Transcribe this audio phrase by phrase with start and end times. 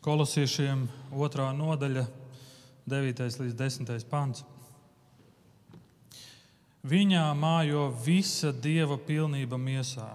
[0.00, 2.06] Kolosiešiem otrā nodaļa,
[2.88, 3.18] 9.
[3.42, 3.90] līdz 10.
[4.08, 4.46] pants.
[6.88, 10.06] Viņā mājo visa dieva pilnība miesā.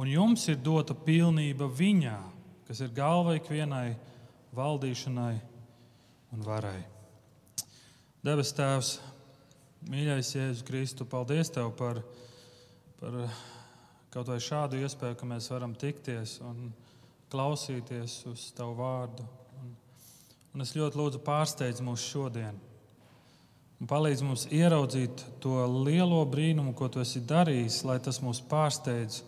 [0.00, 2.16] Un jums ir dota pilnība viņā,
[2.64, 3.92] kas ir galva ikvienai
[4.56, 5.34] valdīšanai
[6.32, 6.80] un varai.
[8.24, 8.94] Debes Tēvs,
[9.92, 12.00] mīļais Jēzus Kristu, paldies Tev par,
[13.02, 13.20] par
[14.16, 16.72] kaut vai šādu iespēju, ka mēs varam tikties un
[17.32, 19.24] klausīties uz Tavu vārdu.
[19.62, 19.74] Un,
[20.54, 22.60] un es ļoti lūdzu pārsteidz mūs šodien
[23.84, 29.22] un palīdz mums ieraudzīt to lielo brīnumu, ko tu esi darījis, lai tas mūs pārsteidz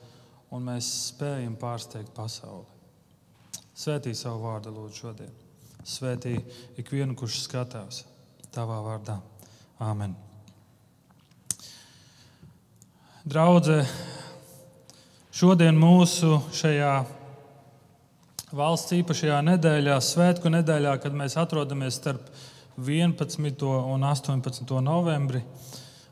[0.54, 2.64] un mēs spējam pārsteigt pasauli.
[3.76, 5.34] Svētī savu vārdu, lūdzu, šodien.
[5.86, 6.38] Svētī
[6.80, 8.04] ikvienu, kurš skatās
[8.54, 9.18] tavā vārdā.
[9.84, 10.14] Āmen.
[13.28, 13.82] Draudzē,
[15.36, 16.94] šodien mūsu šajā
[18.54, 22.28] valsts īpašajā nedēļā, svētku nedēļā, kad mēs atrodamies starp
[22.76, 23.64] 11.
[23.66, 24.74] un 18.
[24.84, 25.42] novembri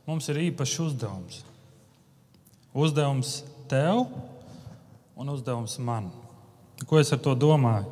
[0.09, 1.43] mums ir īpašs uzdevums.
[2.75, 3.37] Uzdevums
[3.71, 4.07] tev
[5.15, 6.11] un uzdevums man.
[6.89, 7.87] Ko es ar to domāju?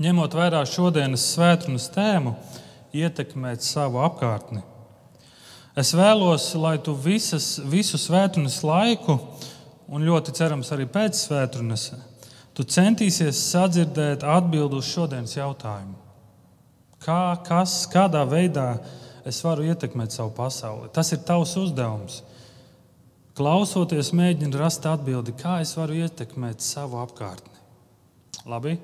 [0.00, 2.34] Ņemot vērā šodienas svētdienas tēmu,
[2.96, 4.64] ietekmēt savu apkārtni.
[5.78, 9.20] Es vēlos, lai tu visas, visu svētdienas laiku,
[9.86, 11.90] un ļoti cerams arī pēc svētdienas,
[12.54, 15.96] tu centīsies sadzirdēt atbildi uz šodienas jautājumu.
[17.00, 18.74] Kā, kas, kādā veidā
[19.28, 20.90] es varu ietekmēt savu pasauli?
[20.92, 22.20] Tas ir tavs uzdevums.
[23.38, 27.56] Klausoties, mēģini rast atbildi, kā es varu ietekmēt savu apkārtni.
[28.50, 28.74] Labi?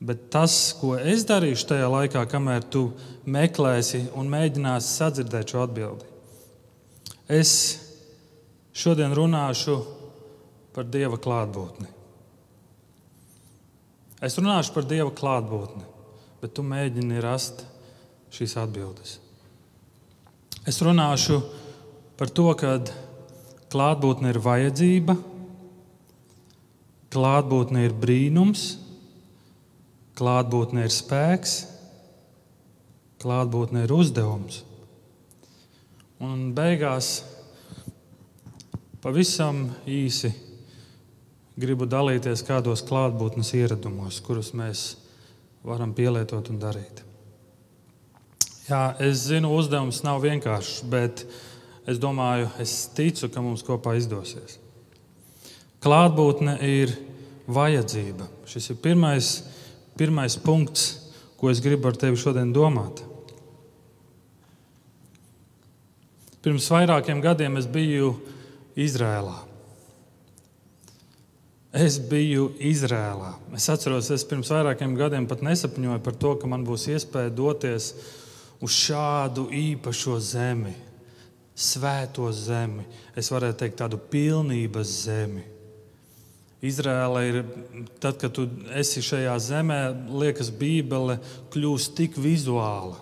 [0.00, 2.84] Bet tas, ko es darīšu tajā laikā, kamēr tu
[3.26, 6.06] meklēsi un mēģināsi sadzirdēt šo atbildi,
[7.28, 7.52] es
[8.78, 9.78] šodien runāšu
[10.74, 11.97] par Dieva klātbūtni.
[14.24, 15.98] Es runāšu par Dieva klātbūtni
[16.42, 17.64] bet tu mēģini rast
[18.34, 19.18] šīs atbildes.
[20.68, 21.40] Es runāšu
[22.18, 22.76] par to, ka
[23.72, 25.16] klātbūtne ir vajadzība,
[27.14, 28.68] klātbūtne ir brīnums,
[30.18, 31.58] klātbūtne ir spēks,
[33.22, 34.62] klātbūtne ir uzdevums.
[36.22, 37.22] Un beigās
[39.02, 40.32] pavisam īsi
[41.58, 44.84] gribu dalīties kādos klātbūtnes ieradumos, kurus mēs
[45.66, 47.02] varam pielietot un darīt.
[48.68, 51.24] Jā, es zinu, uzdevums nav vienkāršs, bet
[51.88, 54.58] es domāju, es ticu, ka mums kopā izdosies.
[55.82, 56.92] Klātbūtne ir
[57.48, 58.28] vajadzība.
[58.48, 59.32] Šis ir pirmais,
[59.98, 60.88] pirmais punkts,
[61.40, 63.00] ko es gribu ar tevi šodien domāt.
[66.44, 68.14] Pirms vairākiem gadiem es biju
[68.78, 69.47] Izrēlā.
[71.68, 73.34] Es biju Izrēlā.
[73.52, 77.90] Es atceros, es pirms vairākiem gadiem pat nesapņoju par to, ka man būs iespēja doties
[78.64, 80.72] uz šādu īpašo zemi,
[81.52, 82.86] svēto zemi.
[83.12, 85.44] Es varētu teikt, tādu pilnības zemi.
[86.64, 87.42] Izrēla ir,
[88.00, 89.78] tad, kad tu esi šajā zemē,
[90.24, 91.20] liekas, Bībele
[91.52, 92.96] kļūst tik vizuāla.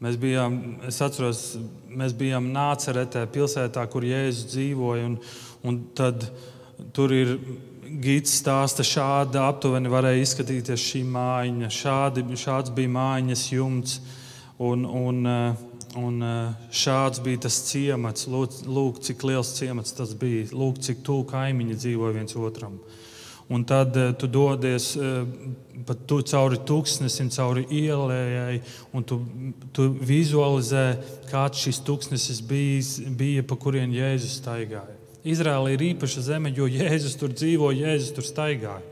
[0.00, 0.58] Mēs bijām,
[0.88, 1.44] es atceros,
[1.88, 5.06] mēs bijām Nāceretē, pilsētā, kur Jēzus dzīvoja.
[5.06, 5.16] Un,
[5.68, 6.52] un tad, uh,
[6.92, 7.38] Tur ir
[8.02, 11.70] gids stāsta, šāda aptuveni varēja izskatīties šī mājiņa.
[11.72, 13.96] Šādi, šāds bija mājiņas jumts,
[14.58, 15.64] un, un, eh,
[16.00, 18.28] un eh, šāds bija tas ciemats.
[18.28, 20.50] Lūk, cik liels ciemats tas bija.
[20.52, 22.78] Lūk, cik tuvu kaimiņi dzīvoja viens otram.
[23.46, 24.88] Un tad uh, tu dodies
[25.86, 28.58] pat tu, cauri tūkstnesim, cauri ielai,
[28.90, 29.20] un tu,
[29.70, 30.86] tu vizualizē,
[31.30, 35.05] kāds šis tūkstnesis bija, bija pa kurien Jēzus staigāja.
[35.26, 38.84] Izraēla ir īpaša zeme, jo Jēzus tur dzīvo, Jēzus tur staigāja.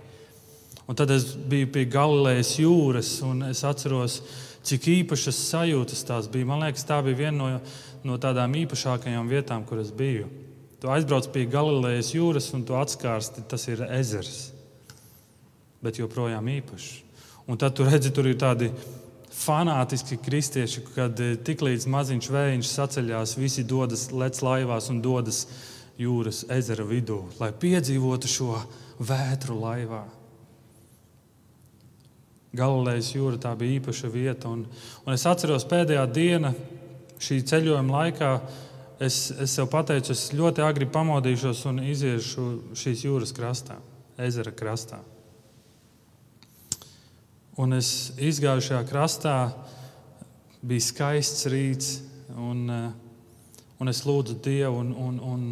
[0.85, 4.19] Un tad es biju pie Galilejas jūras, un es atceros,
[4.67, 6.49] cik īpašas sajūtas tās bija.
[6.49, 10.29] Man liekas, tā bija viena no, no tādām īpašākajām vietām, kur es biju.
[10.83, 14.51] Tu aizbrauc pie Galilejas jūras, un tu atskārsti, tas ir ezers,
[15.85, 16.91] bet joprojām īpašs.
[17.49, 18.71] Un tad tu redzi, tur ir tādi
[19.35, 25.45] fanātiski kristieši, kad eh, tiklīdz maziņš vējiņš saceļās, visi dodas, lec laivās un dodas
[26.01, 28.59] jūras ezera vidū, lai piedzīvotu šo
[28.99, 30.05] vētru laivā.
[32.55, 34.51] Galilejas jūra tā bija īpaša vieta.
[34.51, 34.63] Un,
[35.07, 36.53] un es atceros pēdējā diena
[37.23, 38.31] šī ceļojuma laikā.
[39.03, 42.45] Es, es sev pateicu, es ļoti agri pamodīšos un iziešu
[42.79, 43.81] šīs jūras krastā,
[44.23, 45.01] ezera krastā.
[47.59, 49.35] Un es izgāju šajā krastā,
[50.63, 51.91] bija skaists rīts,
[52.39, 52.65] un,
[53.79, 54.79] un es lūdzu Dievu.
[54.81, 55.45] Un, un, un,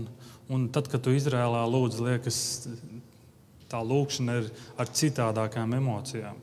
[0.53, 2.39] Un tad, kad tu Izrēlā lūdz, liekas,
[3.73, 6.37] tā lūkšana ir ar citādākām emocijām.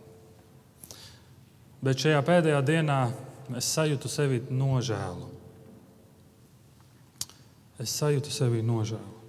[1.86, 3.00] Bet šajā pēdējā dienā
[3.60, 5.30] es sajūtu sevi nožēlu.
[7.80, 9.20] Es sajūtu sevi nožēlu.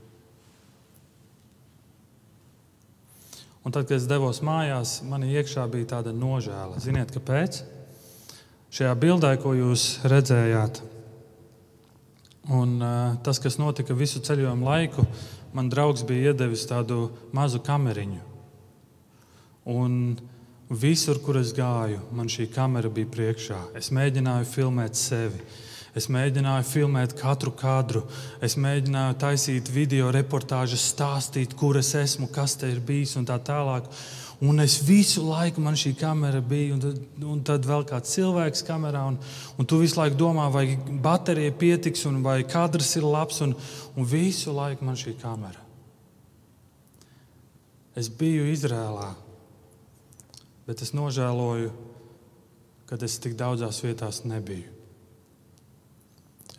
[3.61, 6.81] Un tad, kad es devos mājās, man iekšā bija tāda nožēla.
[6.81, 7.61] Ziniet, kāpēc?
[8.73, 10.81] Šajā bildē, ko jūs redzējāt,
[12.49, 15.05] un uh, tas, kas notika visu ceļojumu laiku,
[15.53, 18.21] man draugs bija iedevis tādu mazu kameriņu.
[19.71, 20.17] Un
[20.71, 23.59] visur, kur es gāju, man šī kamera bija priekšā.
[23.79, 25.43] Es mēģināju filmēt sevi.
[25.91, 28.05] Es mēģināju filmēt katru kadru,
[28.39, 33.41] es mēģināju taisīt video reportāžas, stāstīt, kur es esmu, kas te ir bijis un tā
[33.43, 33.89] tālāk.
[34.41, 38.63] Un es visu laiku, man šī kamera bija, un tad, un tad vēl kāds cilvēks
[38.65, 39.19] kamerā, un,
[39.61, 43.53] un tu visu laiku domā, vai baterija pietiks, un vai kadrs ir labs, un,
[43.93, 45.61] un visu laiku man šī kamera.
[48.01, 49.11] Es biju Izrēlā,
[50.65, 51.75] bet es nožēloju,
[52.89, 54.73] ka es tik daudzās vietās nebiju.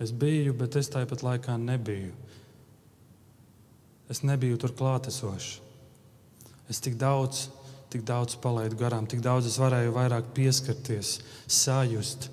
[0.02, 2.14] Es biju, bet es tāpat laikā nebiju.
[4.10, 5.60] Es nebiju tur klātesošs.
[6.72, 7.50] Es tik daudz
[7.92, 11.18] tik daudz palaidu garām, tik daudz es varēju vairāk pieskarties,
[11.52, 12.30] sajust,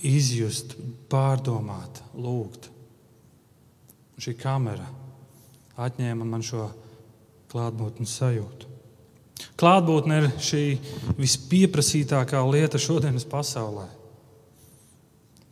[0.00, 0.76] izjust,
[1.12, 2.70] pārdomāt, lūgt.
[4.16, 4.86] Un šī kamera
[5.76, 6.70] atņēma man šo
[7.52, 8.72] klātbūtnes sajūtu.
[9.60, 10.62] Klātbūtne ir šī
[11.20, 13.86] vispieprasītākā lieta šodienas pasaulē.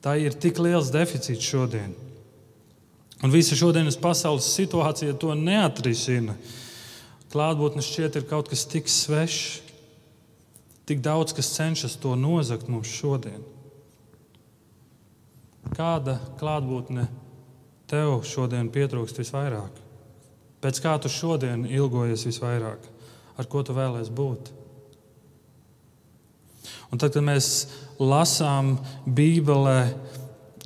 [0.05, 1.93] Tā ir tik liels deficīts šodien.
[3.25, 6.35] Un visa šodienas pasaules situācija to neatrisina
[7.35, 9.61] klātbūtne šķiet ir kaut kas tik svešs,
[10.87, 13.43] tik daudz, kas cenšas to nozagt mums šodien.
[15.75, 17.09] Kāda klātbūtne
[17.91, 19.81] tev šodien pietrūkst visvairāk?
[20.65, 22.85] Pēc kā tu šodien ilgojies visvairāk?
[23.35, 24.53] Ar ko tu vēlēsies būt?
[26.93, 27.49] Un tad, kad mēs
[27.99, 29.81] lasām Bībelē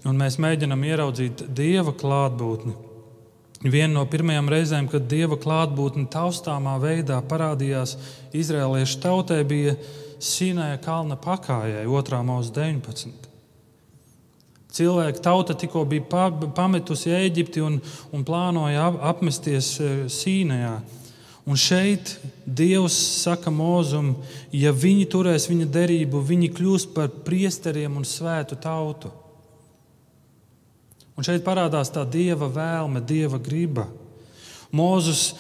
[0.09, 2.75] un mēs mēģinām ieraudzīt Dieva klātbūtni,
[3.59, 7.97] Viena no pirmajām reizēm, kad dieva klātbūtne taustāmā veidā parādījās
[8.37, 9.75] Izraēliešu tautai, bija
[10.23, 12.21] Sīnēja kalna pakājai, 2.
[12.27, 13.27] mūža 19.
[14.79, 17.81] Cilvēki tauta tikko bija pametusi Eģipti un,
[18.15, 20.75] un plānoja apmesties e, Sīnējā.
[21.49, 22.13] Un šeit
[22.45, 22.95] Dievs
[23.25, 24.13] saka Mozum,
[24.53, 29.11] ja viņi turēs viņa derību, viņi kļūs par priesteriem un svētu tautu.
[31.19, 33.89] Un šeit parādās tā dieva vēlme, dieva griba.
[34.71, 35.33] Mūzus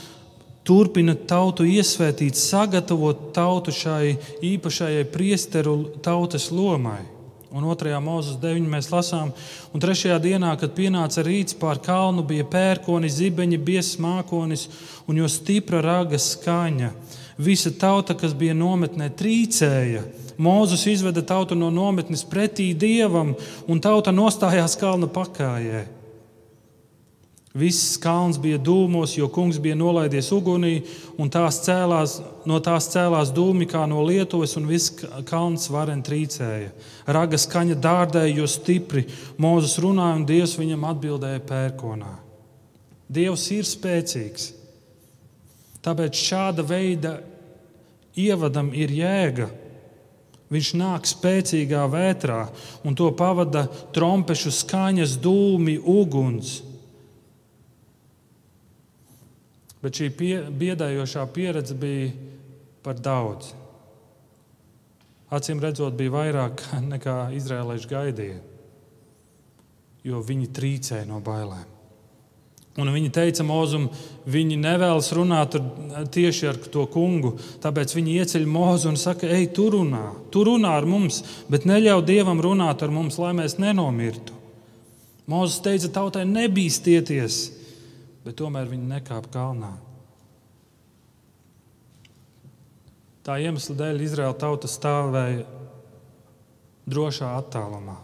[0.66, 7.04] turpina tautu iesvētīt, sagatavot tautu šai īpašajai priesteru tautas lomai.
[7.54, 9.30] Un otrajā mūzes deviņā mēs lasām,
[9.72, 14.66] un trešajā dienā, kad pienāca rīts pār kalnu, bija pērkoni, zibeņi, biezs mākonis
[15.08, 16.90] un jo stipra raga skaņa.
[17.38, 20.02] Visa tauta, kas bija nometnē, trīcēja
[20.38, 23.32] Mūzus izveda tautu no nometnes pretī dievam,
[23.66, 25.80] un tauta nostājās kalna pakājē.
[27.58, 30.76] Viss kalns bija dūmos, jo kungs bija nolaidies ugunī,
[31.18, 34.92] un tās cēlās, no tās cēlās dūmi kā no Lietuvas, un viss
[35.26, 36.70] kalns varen trīcēja.
[37.08, 39.08] Raga skaņa dārdēja, jo stipri
[39.42, 42.12] Mūzes runāja, un Dievs viņam atbildēja pērkonā.
[43.10, 44.52] Dievs ir spēcīgs.
[45.88, 47.14] Tāpēc šāda veida
[48.18, 49.48] ievadam ir jēga.
[50.52, 52.42] Viņš nāk spēcīgā vētrā,
[52.84, 53.66] un to pavada
[53.96, 56.58] trompešu skaņas, dūmi, uguns.
[59.80, 62.12] Bet šī pie, biedējošā pieredze bija
[62.84, 63.52] par daudz.
[65.32, 68.38] Acīm redzot, bija vairāk nekā izrēlieši gaidīja,
[70.08, 71.77] jo viņi trīcēja no bailēm.
[72.78, 73.88] Un viņi teica Mozum,
[74.30, 75.64] viņi nevēlas runāt ar,
[76.14, 77.32] tieši ar to kungu.
[77.62, 82.04] Tāpēc viņi ieceļ Mozu un saka, ej, tu runā, tu runā ar mums, bet neļauj
[82.06, 84.36] Dievam runāt ar mums, lai mēs nenomirtu.
[85.28, 87.40] Mozus teica tautai, nebīsties,
[88.24, 89.74] bet tomēr viņi nekāpa kalnā.
[93.26, 95.42] Tā iemesla dēļ Izraēla tauta stāvēja
[96.88, 97.98] drošā attālumā,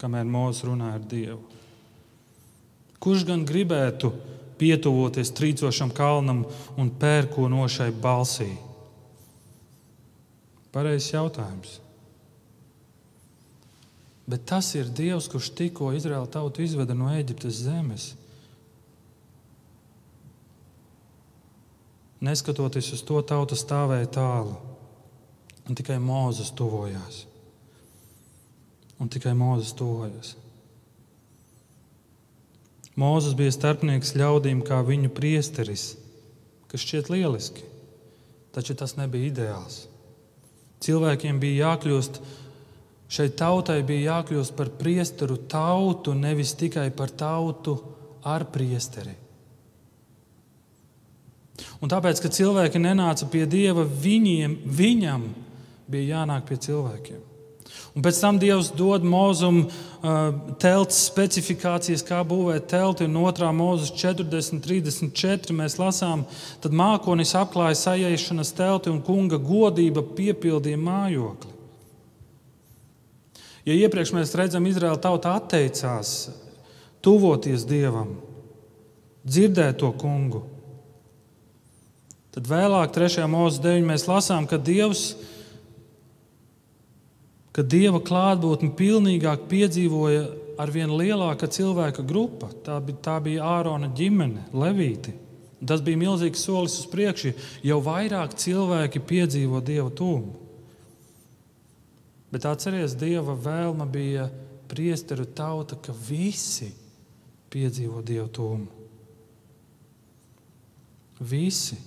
[0.00, 1.53] kamēr Mozus runāja ar Dievu.
[3.04, 4.08] Kurš gan gribētu
[4.56, 6.46] pietuvoties trīcošam kalnam
[6.80, 8.48] un pērkonošai balsī?
[10.72, 11.78] Pareizs jautājums.
[14.24, 18.06] Bet tas ir Dievs, kurš tikko Izraēla tautu izveda no Eģiptes zemes.
[22.24, 24.56] Neskatoties uz to, tauta stāvēja tālu,
[25.68, 27.26] un tikai Mozus tuvojās.
[28.96, 30.32] Un tikai Mozus tuvojās.
[33.00, 35.94] Mūzes bija starpnieks ļaudīm, kā viņu priesteris,
[36.70, 37.70] kas šķiet lieliski.
[38.54, 39.88] taču tas nebija ideāls.
[40.84, 42.20] Cilvēkiem bija jākļūst,
[43.10, 47.74] šai tautai bija jākļūst par priesteru tautu, nevis tikai par tautu
[48.22, 49.16] ar priesteri.
[51.82, 55.26] Un tāpēc, kad cilvēki nenāca pie Dieva, viņiem, viņam
[55.90, 57.33] bija jānāk pie cilvēkiem.
[57.94, 60.22] Un pēc tam Dievs dod mūzumu uh,
[60.58, 63.06] telts specifikācijas, kā būvēt telti.
[63.06, 66.24] Un otrā mūzes 40, 34 mēs lasām,
[66.62, 71.52] tad mākonis apklāja sajiešanas telti un kunga godība piepildīja mājokli.
[73.64, 76.32] Ja iepriekš mēs redzam, Izraēla tauta atteicās
[77.04, 78.16] tuvoties Dievam,
[79.24, 80.42] dzirdēt to kungu,
[82.34, 83.22] tad vēlāk, 3.
[83.30, 85.33] mūzes 9, mēs lasām, ka Dievs ir
[87.54, 90.24] ka dieva klātbūtni pilnīgāk piedzīvoja
[90.58, 92.50] ar vien lielāka cilvēka grupa.
[92.66, 95.14] Tā bija, tā bija Ārona ģimene, Levīti.
[95.64, 97.32] Tas bija milzīgs solis uz priekšu,
[97.64, 100.34] jau vairāk cilvēki piedzīvo dieva tūmu.
[102.34, 104.26] Bet atcerieties, dieva vēlme bija
[104.68, 106.72] priesteru tauta, ka visi
[107.54, 108.82] piedzīvo dievu tūmu.
[111.22, 111.78] Visi.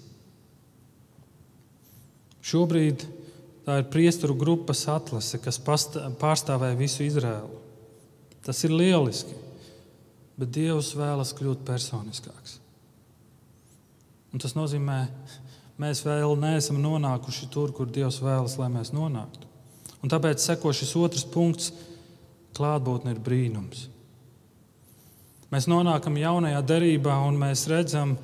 [2.47, 3.03] Šobrīd
[3.67, 7.57] Tā ir priesteru grupas atlase, kas pārstāvēja visu Izrēlu.
[8.45, 9.35] Tas ir lieliski,
[10.39, 12.61] bet Dievs vēlas kļūt personiskāks.
[14.31, 19.51] Un tas nozīmē, ka mēs vēl neesam nonākuši tur, kur Dievs vēlas, lai mēs nonāktu.
[19.99, 21.73] Un tāpēc seko šis otrs punkts-
[22.55, 23.89] klātbūtne ir brīnums.
[25.51, 28.15] Mēs nonākam jaunajā derībā un mēs redzam,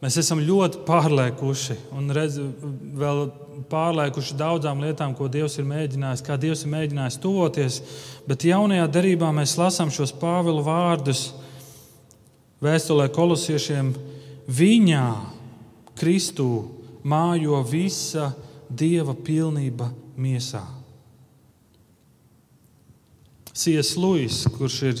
[0.00, 2.54] mēs esam ļoti pārliekuši un redzam
[2.94, 7.80] vēl pārliekuši daudzām lietām, ko Dievs ir mēģinājis, kā Dievs ir mēģinājis tuvoties.
[8.28, 11.28] Bet jaunajā darbā mēs lasām šos Pāvila vārdus
[12.64, 13.92] vēstulē kolosiešiem.
[14.48, 15.06] Viņā,
[15.98, 16.50] Kristū,
[17.04, 18.32] mājo visa
[18.68, 20.64] Dieva pilnība miesā.
[23.58, 23.96] C.S.
[23.98, 25.00] Lewis, kurš ir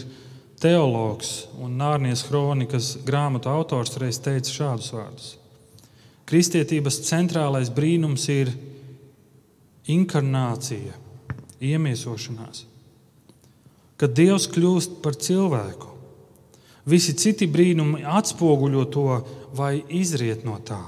[0.58, 5.28] teologs un Nārnijas kronikas grāmatu autors, reiz teica šādus vārdus:
[6.28, 8.50] Kristietības centrālais brīnums ir
[9.88, 10.92] inkarnācija,
[11.64, 12.66] iemiesošanās.
[13.98, 15.88] Kad Dievs kļūst par cilvēku,
[16.88, 19.08] visi citi brīnumi atspoguļo to
[19.56, 20.82] vai izriet no tā.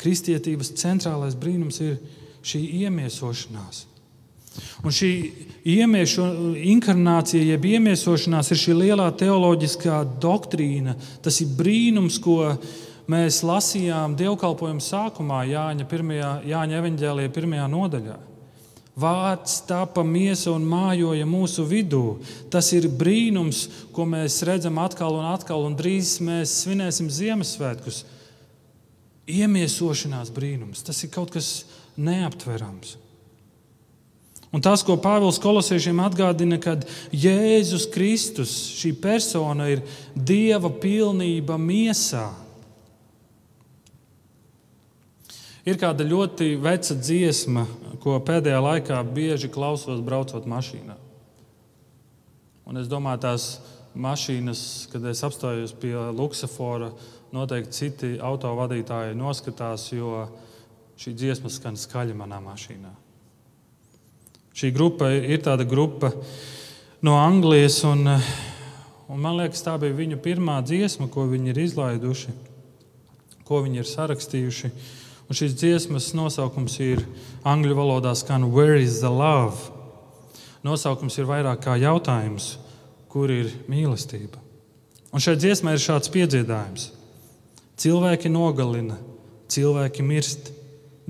[0.00, 1.98] Kristietības centrālais brīnums ir
[2.46, 3.84] šī iemiesošanās.
[4.86, 5.10] Un šī
[5.68, 6.24] iemieso,
[6.56, 10.94] inkarnācija, jeb iemiesošanās, ir šī lielā teoloģiskā doktrīna.
[11.24, 12.54] Tas ir brīnums, ko
[13.10, 18.16] mēs lasījām dievkalpojuma sākumā, Jāņa, pirmajā, Jāņa evanģēlīja pirmajā nodaļā.
[18.96, 22.16] Vārds tapa miesa un mājoja mūsu vidū.
[22.48, 28.06] Tas ir brīnums, ko mēs redzam atkal un atkal, un drīz mēs svinēsim Ziemassvētkus.
[29.28, 31.66] Iemiesošanās brīnums, tas ir kaut kas
[32.00, 32.96] neaptverams.
[34.54, 39.82] Un tas, ko Pāvils kolosiešiem atgādina, kad Jēzus Kristus, šī persona, ir
[40.14, 42.30] Dieva pilnība miesā.
[45.66, 47.64] Ir kāda ļoti veca dziesma,
[47.98, 50.94] ko pēdējā laikā bieži klausos braucot mašīnā.
[52.70, 53.46] Un es domāju, tās
[53.98, 54.60] mašīnas,
[54.92, 56.92] kad es apstājos pie Luksafora,
[57.34, 60.28] noteikti citi autovadītāji noskatās, jo
[61.02, 62.92] šī dziesma skan skaļi manā mašīnā.
[64.56, 66.12] Šī grupa ir tāda grupa
[67.04, 72.36] no Anglijas, un, un man liekas, tā bija viņu pirmā dziesma, ko viņi ir izlaiduši,
[73.44, 74.72] ko viņi ir sarakstījuši.
[75.26, 77.02] Un šīs dziesmas nosaukums ir
[77.46, 79.72] angļu valodā skan Where is the love?
[80.66, 82.56] Nosaukums ir vairāk kā jautājums,
[83.10, 84.38] kur ir mīlestība.
[85.14, 86.90] Un šai dziesmai ir šāds piedziedājums.
[87.80, 88.96] Cilvēki nogalina,
[89.52, 90.50] cilvēki mirst,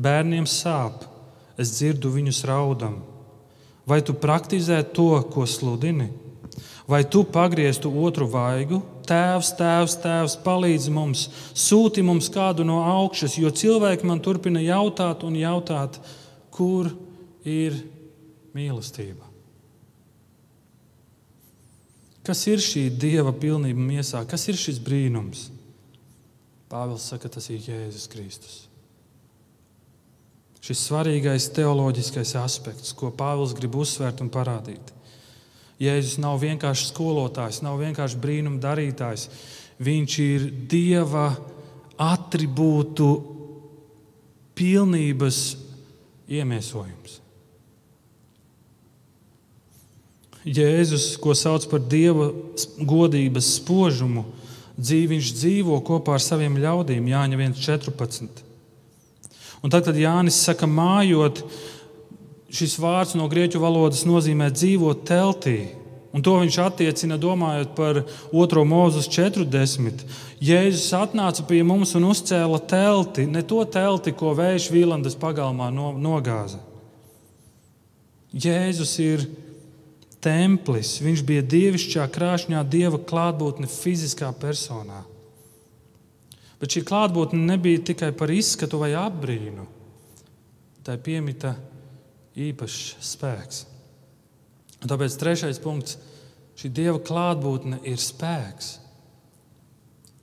[0.00, 1.04] bērniem sāp,
[1.60, 3.00] es dzirdu viņus raudam.
[3.86, 6.08] Vai tu praktizē to, ko sludini?
[6.88, 8.80] Vai tu pagrieztu otru vaigu?
[9.06, 15.22] Tēvs, tēvs, tēvs, palīdzi mums, sūti mums kādu no augšas, jo cilvēki man turpina jautāt
[15.26, 16.00] un jautāt,
[16.50, 16.90] kur
[17.46, 17.78] ir
[18.56, 19.26] mīlestība.
[22.26, 24.24] Kas ir šī dieva pilnība miesā?
[24.26, 25.46] Kas ir šis brīnums?
[26.66, 28.56] Pāvils saka, tas ir Jēzus Kristus.
[30.66, 34.95] Šis svarīgais teoloģiskais aspekts, ko Pāvils grib uzsvērt un parādīt.
[35.82, 39.28] Jēzus nav vienkārši skolotājs, nav vienkārši brīnuma darītājs.
[39.82, 41.28] Viņš ir Dieva
[42.00, 43.10] attribūtu
[44.56, 45.40] pilnības
[46.32, 47.20] iemiesojums.
[50.46, 52.30] Jēzus, ko sauc par Dieva
[52.78, 54.24] godības spožumu,
[54.78, 58.44] dzīvi, viņš dzīvo kopā ar saviem ļaudīm, Jāņa 1,14.
[59.64, 61.42] Un tad, kad Jānis saka, mājot,
[62.56, 65.58] šis vārds no grieķu valodas nozīmē dzīvot teltī.
[66.16, 67.98] Un to viņš attiecina domājot par
[68.32, 68.62] 2.
[68.64, 70.06] mūzus 40.
[70.40, 76.62] Jēzus atnāca pie mums un uzcēla telti, ne to telti, ko vējš Vīlandes pagalmā nogāza.
[78.32, 79.26] Jēzus ir
[80.24, 85.04] templis, viņš bija dievišķā krāšņā dieva klātbūtne fiziskā personā.
[86.56, 89.68] Bet šī klātbūtne nebija tikai par izskatu vai apbrīnu.
[90.86, 91.52] Tā piemita
[92.36, 93.64] īpašs spēks.
[94.82, 95.96] Un tāpēc trešais punkts-
[96.58, 98.78] šī dieva klātbūtne ir spēks.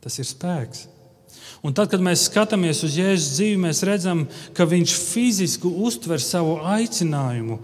[0.02, 0.88] Tas ir spēks.
[1.64, 6.58] Un tad, kad mēs skatāmies uz Jēzus dzīvi, mēs redzam, ka viņš fiziski uztver savu
[6.60, 7.60] aicinājumu,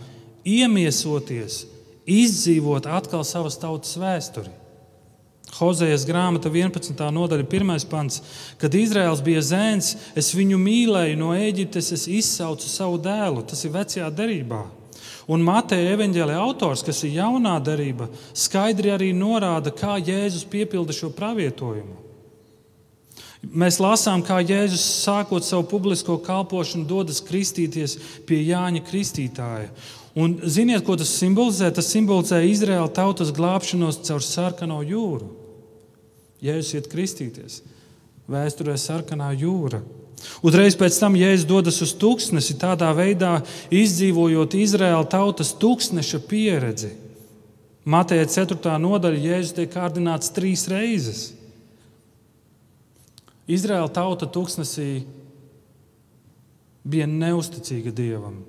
[0.46, 1.66] iemiesoties,
[2.08, 4.52] izdzīvot atkal savas tautas vēsturi.
[5.58, 6.94] Hozejas grāmata 11.
[7.14, 7.86] nodaļa, 1.
[7.90, 8.22] pants.
[8.62, 13.46] Kad Izraels bija zēns, es viņu mīlēju no Eģiptes, es izsaucu savu dēlu.
[13.50, 14.66] Tas ir vecajā derībā.
[15.30, 21.12] Un Mateja evanģēlē autors, kas ir jaunā derība, skaidri arī norāda, kā Jēzus piepilda šo
[21.14, 21.98] pravietojumu.
[23.40, 27.96] Mēs lasām, kā Jēzus sākot savu publisko kalpošanu, dodas kristīties
[28.28, 29.70] pie Jāņa Kristītāja.
[30.20, 31.70] Un ziniet, ko tas simbolizē?
[31.72, 35.39] Tas simbolizē Izraēla tautas glābšanos caur sarkano jūru.
[36.44, 37.62] Jēzus iet kristīties.
[38.30, 39.82] Vēsturē sarkanā jūra.
[40.46, 43.40] Uzreiz pēc tam Jēzus dodas uz tūkstnesi, tādā veidā
[43.74, 46.92] izdzīvojot Izraēla tautas tūkstneša pieredzi.
[47.90, 48.76] Mateja 4.
[48.84, 51.30] nodaļa Jēzus tiek kārdināts trīs reizes.
[53.50, 54.90] Izraēla tauta tūkstnesī
[56.86, 58.44] bija neusticīga Dievam.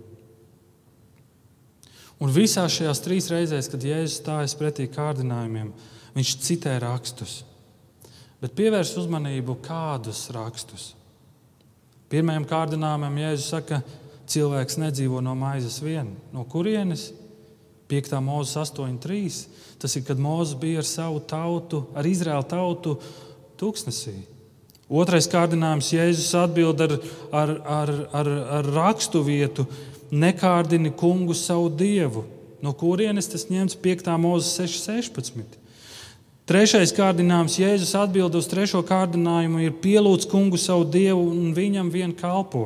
[2.21, 5.71] Un visās šajās trīs reizēs, kad Jēzus stājas pretī kārdinājumiem,
[6.19, 7.41] viņš citē rakstus.
[8.41, 10.95] Bet pievērs uzmanību kādus rakstus.
[12.11, 13.83] Pirmajam kārdinājumam Jēzus saka,
[14.31, 16.15] cilvēks nedzīvo no maizes vien.
[16.33, 17.11] No kurienes?
[17.91, 18.17] 5.
[18.23, 19.45] mūzes 8.3.
[19.83, 22.97] Tas ir, kad Mozus bija ar savu tautu, ar Izraēlu tautu
[23.61, 24.17] tūkstnesī.
[24.91, 26.97] Otrais kārdinājums Jēzus atbild ar,
[27.31, 29.67] ar, ar, ar, ar rakstu vietu:
[30.11, 32.25] Nekārdini kungu savu dievu.
[32.61, 34.11] No kurienes tas ņemts 5.
[34.21, 35.60] mūzes 6.16.
[36.51, 42.11] Trešais kārdinājums, Jēzus atbild uz trešo kārdinājumu, ir pielūdz kungu savu dievu un viņam vien
[42.11, 42.65] kalpo.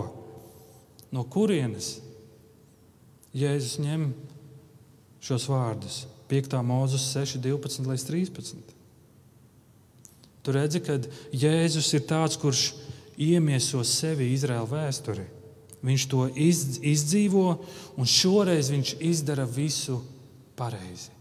[1.13, 1.99] No kurienes
[3.37, 4.07] Jēzus ņem
[5.21, 5.99] šos vārdus?
[6.33, 6.57] 5.
[6.65, 8.75] mūzes 6, 12 līdz 13.
[10.41, 10.97] Tur redzi, ka
[11.37, 12.71] Jēzus ir tāds, kurš
[13.21, 15.29] iemieso sevi Izraēla vēsturī.
[15.85, 17.51] Viņš to izdzīvo,
[18.01, 20.01] un šoreiz viņš izdara visu
[20.57, 21.14] pareizi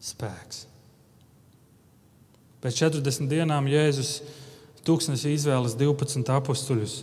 [0.00, 0.66] spēks.
[2.60, 4.20] Pēc 40 dienām Jēzus
[4.84, 6.96] tūkstnesī izvēlas 12 apstuļus.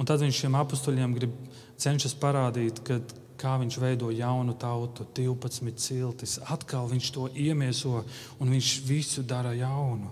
[0.00, 1.34] Tad viņš šiem apstuļiem grib
[1.80, 3.00] cenšas parādīt, ka,
[3.40, 6.38] kā viņš veido jaunu tautu, 12 ciltis.
[6.48, 8.04] Atkal viņš to iemieso
[8.40, 10.10] un viņš visu dara jaunu.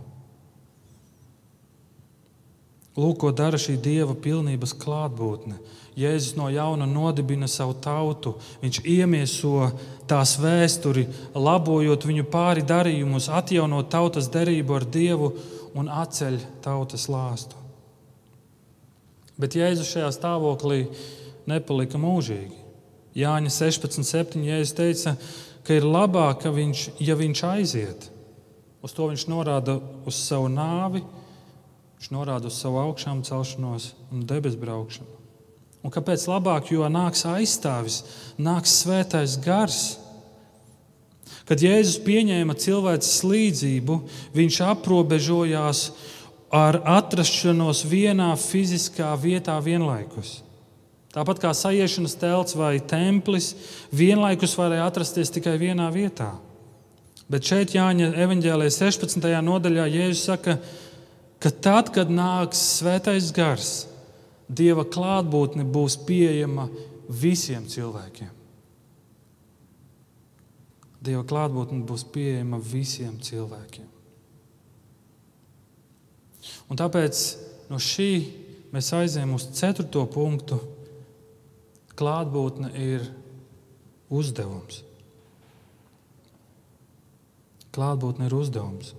[2.99, 5.59] Lūk, ko dara šī dieva pilnības klātbūtne.
[5.99, 8.37] Jēzus no jauna nodibina savu tautu.
[8.63, 9.71] Viņš iemieso
[10.11, 15.33] tās vēsturi, labojot viņu pāri darījumus, atjaunot tautas derību ar Dievu
[15.79, 17.59] un atceļ tautas lāstu.
[19.39, 20.85] Bet Jēzus šajā stāvoklī
[21.51, 22.65] nepalika mūžīgi.
[23.19, 24.43] Jāņa 16,7.
[24.47, 25.15] Jēzus teica,
[25.67, 28.09] ka ir labāk, ka viņš, ja viņš aiziet.
[28.83, 31.03] Uz to viņš norāda uz savu nāvi,
[31.99, 35.19] Viņš norāda uz savu augšām celšanos un debesu braukšanu.
[35.83, 36.71] Un kāpēc labāk?
[36.71, 38.03] Jo nāks aizstāvis,
[38.39, 39.99] nāks svētais gars.
[41.49, 43.99] Kad Jēzus pieņēma cilvēces līdzību,
[44.37, 45.83] viņš aprobežojās
[46.55, 50.43] ar atrašanos vienā fiziskā vietā vienlaikus.
[51.15, 53.55] Tāpat kā sajiešanas telts vai templis,
[53.91, 56.35] vienlaikus varēja atrasties tikai vienā vietā.
[57.29, 59.25] Bet šeit Jāņa evanģēlē 16.
[59.45, 60.87] nodaļā Jēzus saka, ka
[61.43, 63.87] ka tad, kad nāks svētais gars,
[64.49, 66.71] Dieva klātbūtne būs pieejama
[67.13, 68.31] visiem cilvēkiem.
[71.05, 73.87] Dieva klātbūtne būs pieejama visiem cilvēkiem.
[76.69, 77.21] Un tāpēc
[77.69, 78.11] no šī
[78.73, 80.59] mēs aizējām uz ceturto punktu.
[81.99, 83.05] Klātbūtne ir
[84.09, 84.83] uzdevums.
[87.75, 88.95] Klātbūtne ir uzdevums.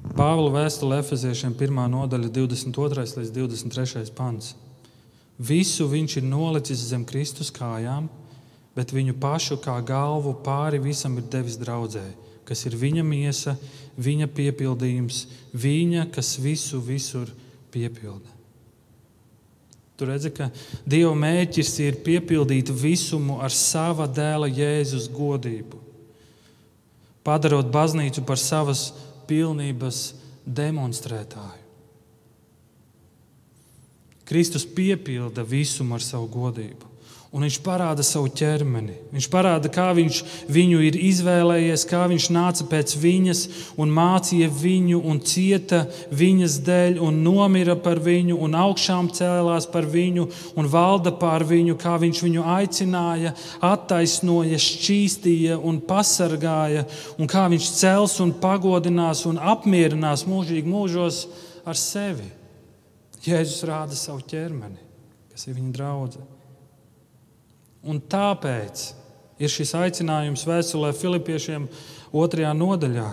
[0.00, 1.76] Pāvila vēstule Efeziešiem 1.
[1.92, 3.04] nodaļa, 22.
[3.20, 4.08] līdz 23.
[4.16, 4.54] pants.
[5.36, 8.08] Visu viņš ir nolicis zem Kristus kājām,
[8.76, 12.04] bet viņu pašu kā galvu pāri visam ir devis draudzē,
[12.48, 13.56] kas ir viņa miesa,
[14.00, 17.28] viņa piepildījums, viņa, kas visu visur
[17.72, 18.38] piepilda.
[20.00, 20.48] Tu redzi, ka
[20.88, 25.76] Dieva mērķis ir piepildīt visumu ar sava dēla Jēzus godību,
[27.24, 28.88] padarot baznīcu par savas
[29.30, 30.02] pilnības
[30.44, 31.66] demonstrētāju.
[34.30, 36.89] Kristus piepilda visumu ar savu godību.
[37.30, 38.96] Un viņš parāda savu ķermeni.
[39.14, 40.16] Viņš parāda, kā viņš
[40.50, 43.42] viņu ir izvēlējies, kā viņš nāca pēc viņas
[43.78, 49.86] un mācīja viņu, un cieta viņas dēļ, un nomira par viņu, un augšām cēlās par
[49.92, 50.26] viņu,
[50.58, 56.82] un valda pār viņu, kā viņš viņu aicināja, attaisnoja, šķīstīja un pasargāja,
[57.14, 61.22] un kā viņš cels un pagodinās un apmierinās mūžīgi mūžos
[61.62, 62.26] ar sevi.
[63.22, 64.82] Jēzus rāda savu ķermeni,
[65.30, 66.39] kas ir viņa draudzene.
[67.86, 68.82] Un tāpēc
[69.40, 71.68] ir šis aicinājums vēstulē Filipiešiem
[72.12, 73.08] otrajā nodaļā,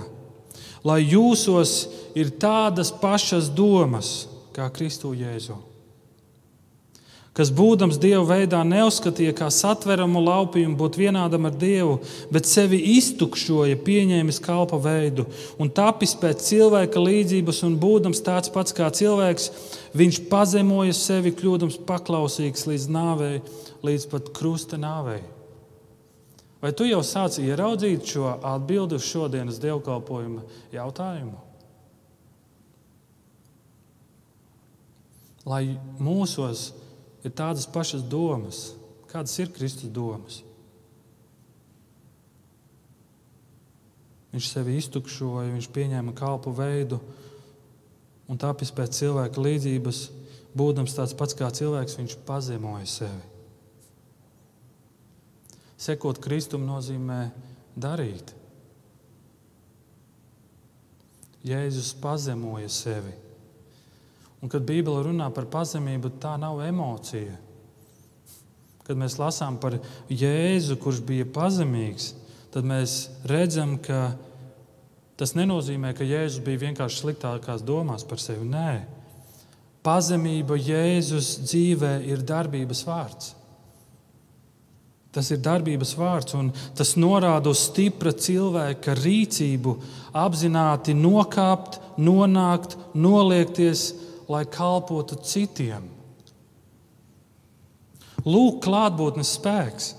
[0.88, 1.78] lai jūsos
[2.18, 5.56] ir tādas pašas domas kā Kristu Jēzu,
[7.38, 12.00] kas būdams Dieva veidā neuzskatīja kā satveramu laupījumu būt vienādam ar Dievu,
[12.34, 15.28] bet sevi iztukšoja, pieņēmis kalpa veidu
[15.62, 19.52] un tapis pēc cilvēka līdzības un būdams tāds pats kā cilvēks,
[19.98, 23.36] viņš pazemoja sevi, kļūdams paklausīgs līdz nāvei
[23.86, 25.22] līdz pat krusta nāvei.
[26.58, 30.42] Vai tu jau sāci ieraudzīt šo atbildi uz šodienas dievkalpojuma
[30.74, 31.38] jautājumu?
[35.48, 35.64] Lai
[36.02, 36.87] mūsos ir
[37.34, 38.72] tādas pašas domas,
[39.12, 40.42] kādas ir Kristus domas.
[44.34, 47.00] Viņš sevi iztukšoja, viņš pieņēma kalpu veidu
[48.28, 50.02] un tāpēc pēc cilvēka līdzības,
[50.58, 53.24] būdams tāds pats kā cilvēks, viņš pazemoja sevi.
[55.78, 57.28] Sekot Kristum nozīmē
[57.78, 58.34] darīt.
[61.48, 63.14] Jēzus pazemoja sevi.
[64.42, 67.38] Un, kad Bībele runā par pazemību, tā nav emocija.
[68.86, 69.80] Kad mēs lasām par
[70.14, 72.12] Jēzu, kurš bija pazemīgs,
[72.54, 74.14] tad mēs redzam, ka
[75.18, 78.46] tas nenozīmē, ka Jēzus bija vienkārši sliktākās domās par sevi.
[78.48, 78.86] Nē,
[79.84, 83.34] pazemība Jēzus dzīvē ir darbības vārds.
[85.18, 89.74] Tas ir darbības vārds, un tas norāda uz stipra cilvēka rīcību,
[90.14, 93.88] apzināti nokāpt, nonākt, noliekties,
[94.28, 95.88] lai kalpotu citiem.
[98.28, 99.94] Lūk, klātbūtnes spēks,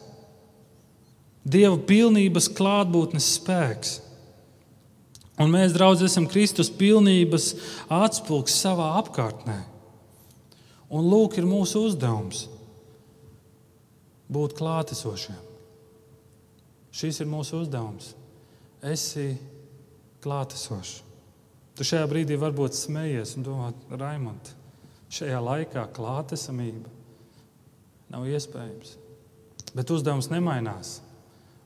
[1.49, 3.95] Dieva pilnības klātbūtnes spēks.
[5.39, 7.53] Un mēs, draugi, esam Kristus pilnības
[7.95, 9.59] atspūgs savā apkārtnē.
[10.93, 12.47] Un lūk, ir mūsu uzdevums
[14.29, 15.39] būt klātesošiem.
[16.93, 18.13] Šis ir mūsu uzdevums.
[18.85, 19.31] Esi
[20.25, 20.99] klātesošs.
[21.79, 24.51] Tu šajā brīdī varbūt smējies un domā, Raimond,
[25.15, 26.91] šajā laikā klātesamība
[28.11, 28.97] nav iespējams.
[29.77, 30.97] Bet uzdevums nemainās.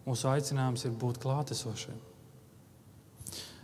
[0.05, 1.97] Mūsu aicinājums ir būt klātesošiem.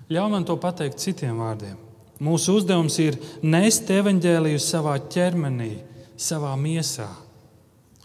[0.09, 1.77] Ļauj man to pateikt citiem vārdiem.
[2.25, 5.73] Mūsu uzdevums ir nest evaņģēliju savā ķermenī,
[6.17, 7.11] savā miesā.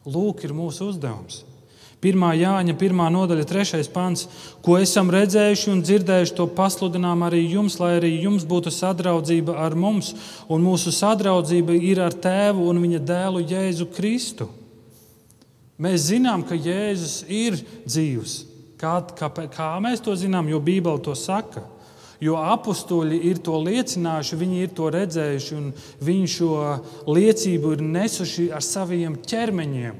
[0.03, 1.43] Lūk, ir mūsu uzdevums.
[2.03, 2.25] 1.
[2.37, 3.03] Jāņa 1.
[3.15, 3.81] nodaļa, 3.
[3.93, 4.27] pants,
[4.65, 9.77] ko esam redzējuši un dzirdējuši, to pasludinām arī jums, lai arī jums būtu sadraudzība ar
[9.79, 10.11] mums,
[10.51, 14.49] un mūsu sadraudzība ir ar Tēvu un Viņa dēlu Jēzu Kristu.
[15.79, 18.39] Mēs zinām, ka Jēzus ir dzīvs.
[18.79, 21.63] Kā, kā, kā mēs to zinām, jo Bībele to saka?
[22.23, 25.71] Jo apstuļi ir to liecinājuši, viņi ir to redzējuši, un
[26.03, 26.51] viņi šo
[27.09, 29.97] liecību ir nesuši ar saviem ķermeņiem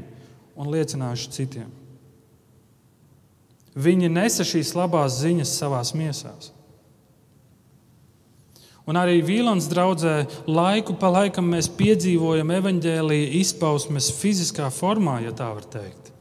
[0.59, 1.71] un liecinājuši citiem.
[3.73, 6.51] Viņi nesa šīs labās ziņas savās miesās.
[8.83, 15.47] Un arī Vīlāns draudzē laiku pa laikam mēs piedzīvojam evaņģēlīja izpausmes fiziskā formā, ja tā
[15.55, 16.11] var teikt.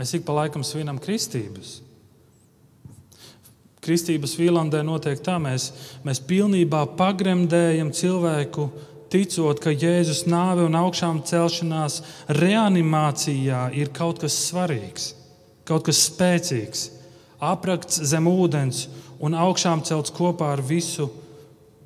[0.00, 1.82] Mēs ik pa laikam svinam kristības.
[3.82, 5.68] Kristības Vīlandē notiek tā, mēs,
[6.06, 8.68] mēs pilnībā pagremdējam cilvēku,
[9.12, 11.98] ticot, ka Jēzus nāve un augšām celšanās
[12.38, 15.10] reanimācijā ir kaut kas svarīgs,
[15.72, 16.86] kaut kas spēcīgs,
[17.42, 18.86] aprakts zem ūdens
[19.22, 21.08] un augšām celts kopā ar visu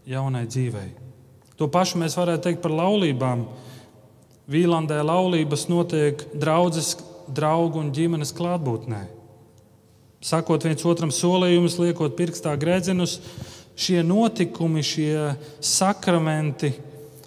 [0.06, 0.90] jaunai dzīvei.
[1.56, 3.46] To pašu mēs varētu teikt par laulībām.
[4.50, 6.94] Vīlandē laulības notiek draudzes,
[7.26, 9.06] draugu un ģimenes klātbūtnē
[10.26, 13.20] sakot viens otram solījumus, liekot pirkstā gredzenus,
[13.78, 16.72] šie notikumi, šie sakramenti,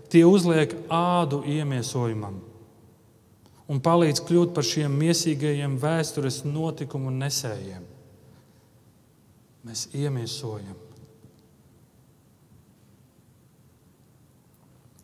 [0.10, 2.49] tie uzliek ādu iemiesojumam
[3.70, 7.88] un palīdz kļūt par šiem mīsīgajiem vēstures notikumu nesējiem.
[9.68, 10.90] Mēs iemiesojam.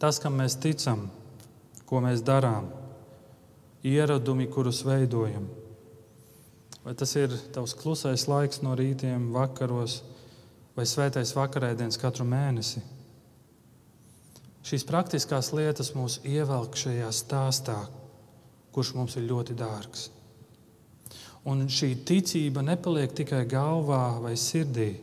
[0.06, 1.08] tas, kam mēs ticam,
[1.90, 2.70] ko mēs darām,
[3.86, 5.48] ieradumi, kurus veidojam.
[6.86, 10.04] Vai tas ir tavs klusais laiks no rītiem, vakaros,
[10.78, 12.84] vai svētais vakarēdienas katru mēnesi?
[14.66, 17.80] Šīs praktiskās lietas mūs ievelk šajā stāstā,
[18.76, 20.10] kurš mums ir ļoti dārgs.
[21.48, 24.96] Un šī ticība nepaliek tikai galvā vai sirdī,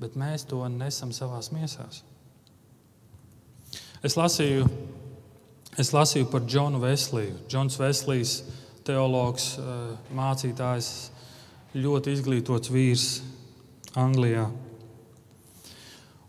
[0.00, 2.00] bet mēs to nesam savā miesās.
[4.00, 4.64] Es lasīju,
[5.78, 7.36] es lasīju par Džonu Vesliju.
[7.52, 8.38] Džons Veslijs,
[8.88, 11.10] teologs, eh, mācītājs,
[11.76, 13.20] ļoti izglītots vīrs
[13.94, 14.48] Anglijā.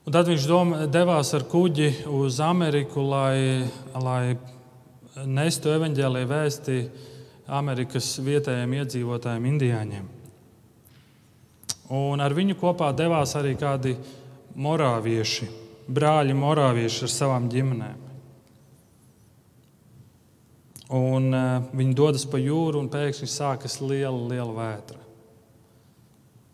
[0.02, 4.36] Un tad viņš doma, devās ar kuģi uz Ameriku, lai, lai
[5.28, 6.78] nestu evaņģēlīju vēsti
[7.52, 10.06] Amerikas vietējiem iedzīvotājiem, indiāņiem.
[11.92, 13.98] Un ar viņu kopā devās arī kādi
[14.56, 15.50] morāvieši,
[15.92, 18.08] brāļi morāvieši ar savām ģimenēm.
[20.92, 25.00] Un, uh, viņi dodas pa jūru, un pēkšņi sākas liela, liela vētra.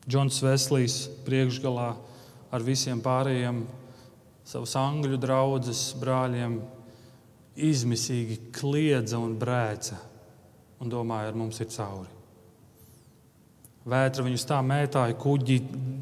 [0.08, 1.88] Džons Veslijs priekšgalā
[2.54, 3.63] ar visiem pārējiem
[4.48, 6.60] savus angļu draugus brāļiem
[7.58, 9.98] izmisīgi kliedza un brēca
[10.82, 12.13] un domāja, ar mums ir cauri.
[13.88, 15.62] Vētra viņus tā mētāja, kuģi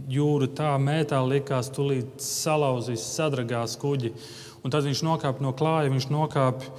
[0.09, 4.11] jūru tā mētā, likās, tūlīt salauzīs, sadragās kuģi.
[4.65, 6.71] Un tad viņš nokāpa no klāja, viņš nokāpa,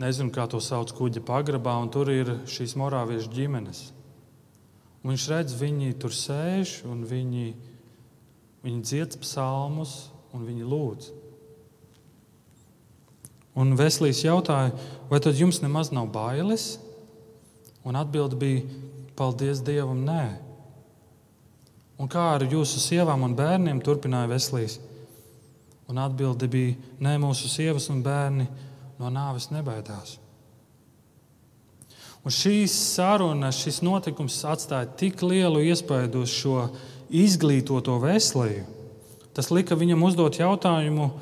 [0.00, 3.84] nezinu, kā to sauc, kuģa pagrabā, un tur ir šīs morāviešu ģimenes.
[5.04, 7.52] Un viņš redz, viņi tur sēž, un viņi,
[8.64, 9.98] viņi dzied psalmus,
[10.32, 11.12] un viņi lūdz.
[13.58, 14.70] Un Veselīs jautāja,
[15.10, 16.76] vai tad jums nemaz nav bailes?
[17.82, 18.62] Un atbilde bija:
[19.18, 20.22] Paldies Dievam, nē.
[21.98, 23.82] Un kā ar jūsu sievām un bērniem?
[23.82, 24.78] turpināja Veselīs.
[25.90, 28.46] Un atbilde bija: Nē, mūsu sievas un bērni
[29.00, 30.18] no nāves nebaidās.
[32.26, 36.66] Un šīs sarunas, šis notikums atstāja tik lielu iespaidu uz šo
[37.08, 38.66] izglītoto veselību.
[39.32, 41.12] Tas lika viņam uzdot jautājumu,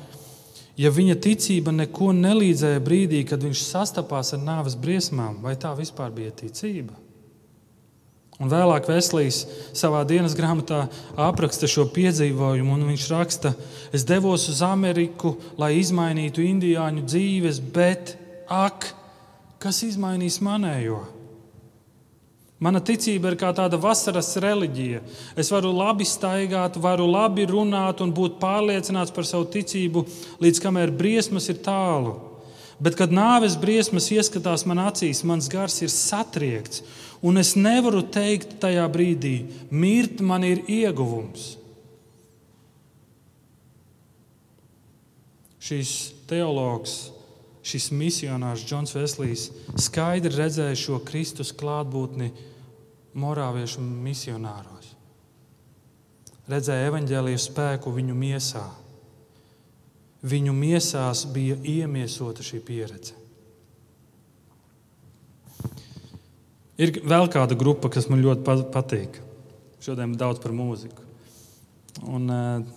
[0.77, 6.13] ja viņa ticība neko nelīdzēja brīdī, kad viņš sastapās ar nāves briesmām, vai tā vispār
[6.13, 6.95] bija ticība?
[8.37, 9.41] Un vēlāk Veslīs
[9.73, 10.83] savā dienas grāmatā
[11.17, 13.55] apraksta šo piedzīvojumu, un viņš raksta,
[13.89, 18.13] es devos uz Ameriku, lai izmainītu indiāņu dzīves, bet
[18.45, 18.91] ak,
[19.57, 21.01] kas izmainīs manējo?
[22.57, 25.03] Mana ticība ir kā tāda vasaras reliģija.
[25.37, 30.01] Es varu labi staigāt, varu labi runāt un būt pārliecināts par savu ticību,
[30.41, 32.15] līdz kamēr briesmas ir tālu.
[32.81, 36.81] Bet, kad nāves briesmas ieskatās man acīs, mans gars ir satriekts,
[37.25, 39.37] un es nevaru teikt tajā brīdī,
[39.69, 41.55] mirt man ir ieguvums.
[45.61, 45.93] Šīs
[46.29, 46.99] teologs
[47.67, 49.49] šis misionārs Džons Veslijs
[49.79, 52.31] skaidri redzēja šo Kristus klātbūtni
[53.17, 54.93] morāviešu misionāros.
[56.47, 58.63] Redzēja evaņģēlijas spēku viņu miesā.
[60.27, 63.17] Viņu miesās bija iemiesota šī pieredze.
[66.77, 69.19] Ir vēl kāda grupa, kas man ļoti patīk.
[69.81, 71.03] Šodien daudz par mūziku.
[72.05, 72.76] Un, uh,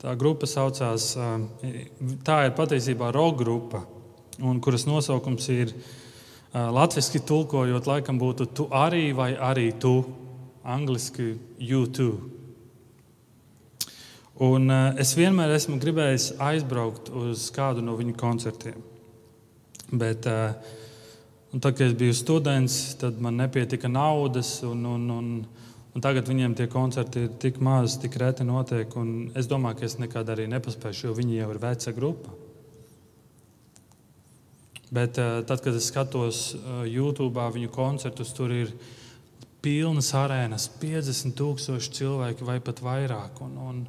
[0.00, 1.10] Tā grupa saucās,
[2.24, 3.82] tā ir patiesībā roka grupa,
[4.64, 5.74] kuras nosaukums ir
[6.54, 9.98] latviešu tulkojot, laikam būtu tu arī vai arī tu,
[10.64, 12.08] angliski U2.
[14.40, 18.80] Un es vienmēr esmu gribējis aizbraukt uz kādu no viņu koncertiem.
[19.90, 24.62] Bet, tad, kad es biju students, tad man nepietika naudas.
[24.64, 25.28] Un, un, un,
[25.90, 28.92] Un tagad viņiem tie koncerti ir tik mazi, tik reti notiek.
[29.38, 32.36] Es domāju, ka es nekad arī nepaspēšu, jo viņi jau ir veca grupa.
[34.90, 38.70] Bet uh, tad, kad es skatos uh, YouTube viņu koncertus, tur ir
[39.62, 43.42] pilnas arēnas, 50,000 cilvēku vai pat vairāk.
[43.46, 43.82] Un, un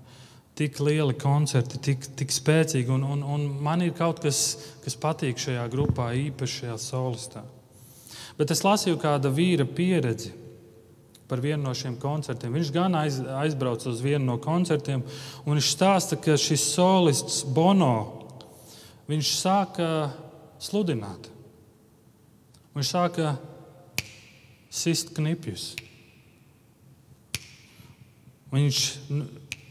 [0.58, 2.90] tik lieli koncerti, tik, tik spēcīgi.
[2.98, 4.44] Un, un, un man ir kaut kas,
[4.82, 7.46] kas patīk šajā grupā, īpaši šajā solistā.
[8.38, 10.41] Bet es lasīju kāda vīra pieredzi
[11.32, 12.54] par vienu no šiem koncertiem.
[12.60, 15.04] Viņš gan aiz, aizbrauca uz vienu no koncertiem,
[15.46, 18.20] un viņš stāsta, ka šis solists Bono
[19.28, 19.88] sāka
[20.62, 21.32] sludināt.
[22.76, 23.34] Viņš sāka
[24.72, 25.72] sist knipjus.
[28.52, 28.86] Viņš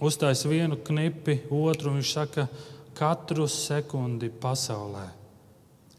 [0.00, 1.94] uztaisīja vienu knipi, otru.
[1.96, 2.48] Viņš saka,
[2.96, 5.06] katru sekundi pasaulē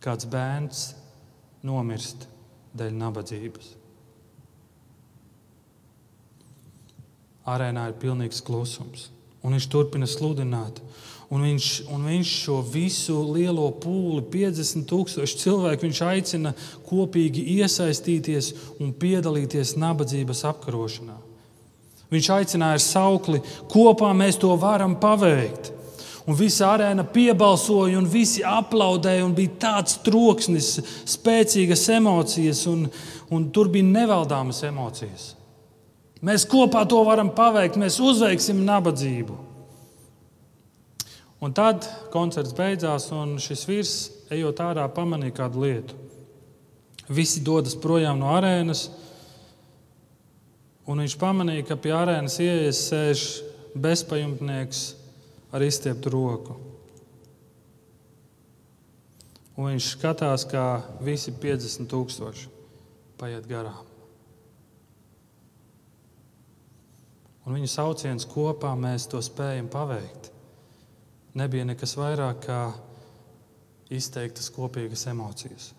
[0.01, 0.85] kāds bērns
[1.65, 2.25] nomirst
[2.77, 3.80] dēļ nabadzības.
[7.49, 9.09] Arēnā ir pilnīgs klusums.
[9.41, 10.77] Un viņš turpina sludināt.
[11.31, 16.51] Un viņš, un viņš šo visu lielo pūli, 50 tūkstoši cilvēku, viņš aicina
[16.89, 18.51] kopīgi iesaistīties
[18.83, 21.15] un piedalīties nabadzības apkarošanā.
[22.11, 23.39] Viņš aicināja ar saukli,
[23.71, 25.71] kopā mēs to varam paveikt.
[26.27, 30.75] Un visa arēna piebalsoja, un visi aplaudēja, un bija tāds troksnis,
[31.09, 32.89] spēcīgas emocijas, un,
[33.31, 35.31] un tur bija nevaldāmas emocijas.
[36.21, 39.37] Mēs kopā to varam paveikt, mēs uzveiksim nabadzību.
[41.41, 43.93] Un tad koncerts beidzās, un šis vīrs,
[44.33, 45.97] ejot ārā, pamanīja kādu lietu.
[47.09, 48.85] Visi dodas projām no arēnas,
[50.85, 53.25] un viņš pamanīja, ka pie arēnas ieejas sēž
[53.73, 54.83] bezpajumtnieks
[55.51, 56.59] ar izstieptu roku.
[59.57, 62.51] Un viņš skatās, kā visi 50 tūkstoši
[63.17, 63.90] paiet garām.
[67.45, 70.31] Un viņu sauciens kopā mēs to spējam paveikt
[71.37, 72.61] nebija nekas vairāk kā
[73.91, 75.71] izteiktas kopīgas emocijas.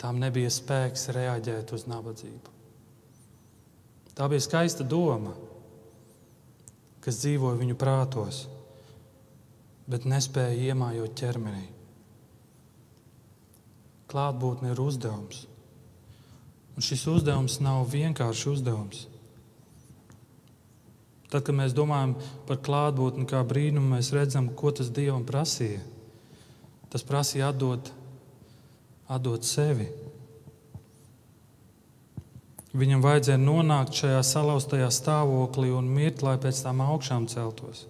[0.00, 2.52] Tām nebija spēks reaģēt uz nabadzību.
[4.14, 5.32] Tā bija skaista doma,
[7.04, 8.44] kas dzīvoja viņu prātos,
[9.90, 11.64] bet nespēja iemājot ķermenī.
[14.12, 15.46] Klātbūtne ir uzdevums.
[16.74, 19.04] Un šis uzdevums nav vienkāršs uzdevums.
[21.34, 22.12] Tad, kad mēs domājam
[22.46, 25.80] par klātbūtni kā brīnumu, mēs redzam, ko tas Dievam prasīja.
[26.92, 27.90] Tas prasīja atdot,
[29.10, 29.88] atdot sevi.
[32.70, 37.88] Viņam vajadzēja nonākt šajā salauztajā stāvoklī un mirt, lai pēc tam augšām celtos.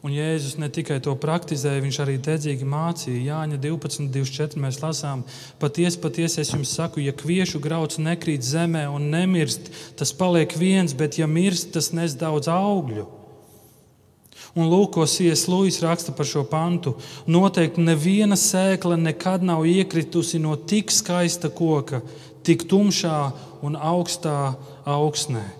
[0.00, 3.20] Un Jēzus ne tikai to praktizēja, viņš arī dedzīgi mācīja.
[3.34, 4.62] Jāņa 12, 24.
[4.62, 5.26] mēs lasām,
[5.60, 9.68] patiesi, patiesi es jums saku, ja kviešu grauds nekrīt zemē un nemirst,
[10.00, 13.04] tas paliek viens, bet ja mirst, tas nes daudz augļu.
[14.56, 16.96] Un lūk, ko Sijas Lūis raksta par šo pantu.
[17.30, 22.00] Noteikti neviena sēkla nekad nav iekritusi no tik skaista koka,
[22.42, 23.20] tik tumšā
[23.62, 24.56] un augstā
[24.88, 25.59] augsnē.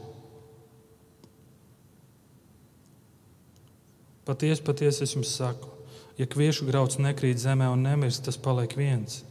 [4.31, 5.67] Patiesi, patiesi es jums saku,
[6.15, 9.25] ja kviešu grauds nekrīt zemē un nemirst, tas paliek viens.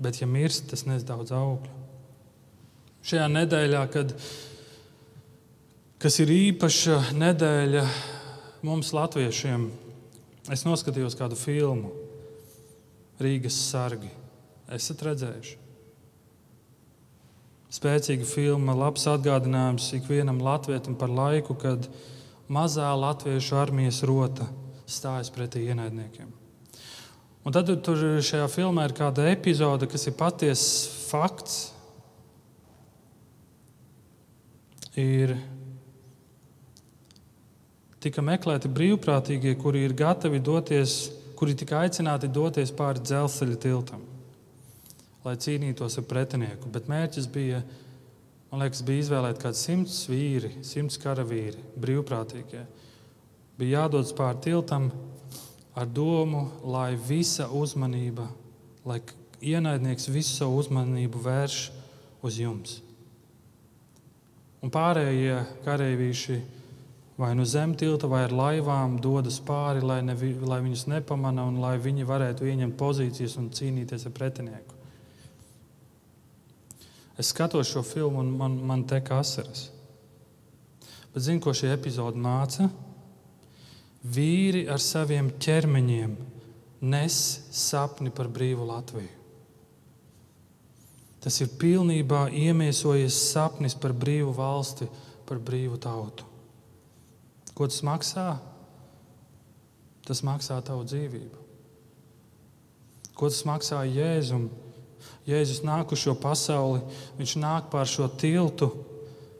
[0.00, 1.74] Bet, ja mirst, tas nes daudz augļu.
[3.04, 4.14] Šajā nedēļā, kad,
[6.00, 7.84] kas ir īpaša nedēļa
[8.64, 9.68] mums, latviešiem,
[10.56, 11.92] es noskatījos kādu filmu
[13.20, 14.08] Rīgas sargi.
[14.72, 15.56] Esat redzējuši?
[17.76, 22.16] Spēcīga filma, labs atgādinājums ikvienam latvietim par laiku, kad viņa
[22.48, 24.48] mazā latviešu armijas rota
[24.88, 26.30] stājas pretī ienaidniekiem.
[27.46, 31.58] Un tad tur šajā filmā ir kāda epizode, kas ir patiesa fakts.
[34.98, 35.36] Ir
[38.02, 40.98] tika meklēti brīvprātīgie, kuri ir gatavi doties,
[41.38, 44.02] kuri tika aicināti doties pāri dzelzceļa tiltam,
[45.24, 46.72] lai cīnītos ar pretinieku.
[46.74, 47.62] Bet mērķis bija
[48.48, 52.64] Man liekas, bija izvēlēti kaut kādi simts vīri, simts karavīri, brīvprātīgie.
[53.60, 54.88] Bija jādodas pāri tiltam
[55.76, 58.28] ar domu, lai visa uzmanība,
[58.88, 59.02] lai
[59.44, 61.58] ienaidnieks visu savu uzmanību vērš
[62.24, 62.78] uz jums.
[64.64, 66.38] Un pārējie karavīši
[67.18, 71.60] vai nu zem tilta, vai ar laivām dodas pāri, lai, nevi, lai viņus nepamana un
[71.62, 74.77] lai viņi varētu ieņemt pozīcijas un cīnīties ar pretinieku.
[77.18, 79.68] Es skatos šo filmu, un man, man tek asaras.
[81.14, 82.68] Bet zinu, ko šī epizode māca?
[84.06, 86.16] Vīri ar saviem ķermeņiem
[86.80, 87.14] nes
[87.50, 89.14] sapni par brīvu Latviju.
[91.18, 94.86] Tas ir pilnībā iemiesojies sapnis par brīvu valsti,
[95.26, 96.24] par brīvu tautu.
[97.58, 98.28] Ko tas maksā?
[100.06, 101.42] Tas maksā tavu dzīvību.
[103.18, 104.46] Ko tas maksā Jēzum?
[105.28, 106.80] Jēzus nāk uz šo pasauli,
[107.18, 108.70] viņš nāk pār šo tiltu.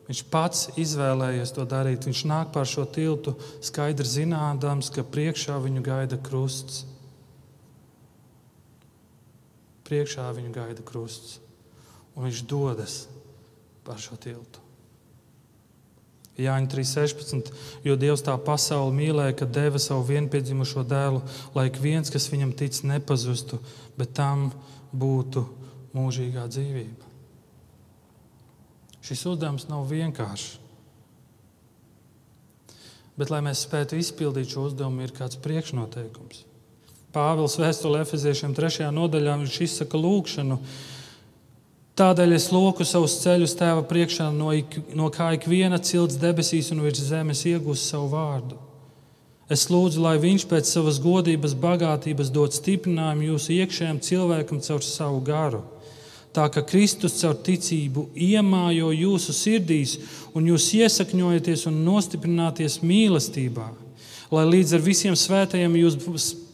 [0.08, 2.06] Viņš pats izvēlējies to darīt.
[2.08, 3.34] Viņš nāk pār šo tiltu,
[3.64, 6.86] skaidri zinādams, ka priekšā viņu gaida krusts.
[9.88, 11.36] Priekšā viņu gaida krusts.
[12.16, 13.02] Un viņš dodas
[13.84, 14.64] pār šo tiltu.
[16.38, 17.48] Jāņa 3.16.
[17.82, 21.24] Jo Dievs tā pasauli mīlēja, ka deva savu vienpiedzimušo dēlu,
[21.56, 23.58] lai ik viens, kas viņam tic, nepazustu,
[23.98, 24.52] bet tam
[24.94, 25.42] būtu
[25.96, 27.08] mūžīgā dzīvība.
[29.04, 30.58] Šis uzdevums nav vienkāršs.
[33.18, 36.44] Bet, lai mēs spētu izpildīt šo uzdevumu, ir kāds priekšnoteikums.
[37.14, 38.92] Pāvils vēstulē Efeziešiem 3.
[38.94, 40.58] nodaļā viņš izsaka lūgšanu.
[41.98, 46.70] Tādēļ es loku savus ceļus tēva priekšā, no, ik, no kā ik viena cilts debesīs
[46.70, 48.60] un virs zemes iegūst savu vārdu.
[49.50, 55.22] Es lūdzu, lai viņš pēc savas godības, bagātības dod stiprinājumu jūsu iekšējam cilvēkam caur savu
[55.24, 55.64] garu.
[56.36, 59.96] Tā kā Kristus caur ticību iemājo jūsu sirdīs,
[60.36, 63.70] un jūs iesakņojaties un nostiprināties mīlestībā,
[64.34, 65.96] lai līdz ar visiem svētajiem jūs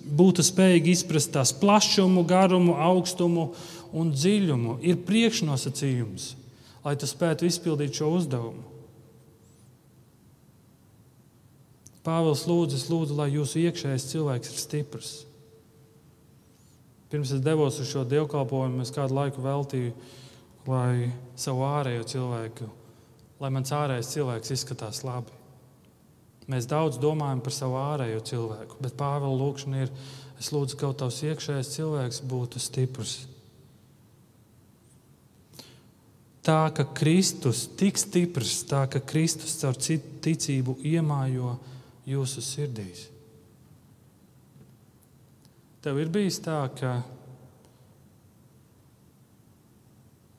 [0.04, 3.48] būtu spējīgi izprast tās plašumu, garumu, augstumu
[3.94, 6.30] un dziļumu, ir priekšnosacījums,
[6.86, 8.70] lai tu spētu izpildīt šo uzdevumu.
[12.04, 15.12] Pāvils lūdzu, lūdzu, lai jūsu iekšējais cilvēks ir stiprs.
[17.14, 19.92] Pirms es devos uz šo dievkalpojumu, es kādu laiku veltīju,
[20.66, 22.66] lai savu ārējo cilvēku,
[23.38, 25.30] lai mans ārējais cilvēks izskatās labi.
[26.50, 29.94] Mēs daudz domājam par savu ārējo cilvēku, bet Pāvila lūkšana ir,
[30.42, 33.14] es lūdzu, ka tavs iekšējais cilvēks būtu stiprs.
[36.42, 41.60] Tā ka Kristus tik stiprs, tā ka Kristus caur ticību iemājo
[42.10, 43.06] jūsu sirdīs.
[45.84, 46.94] Tev ir bijis tā, ka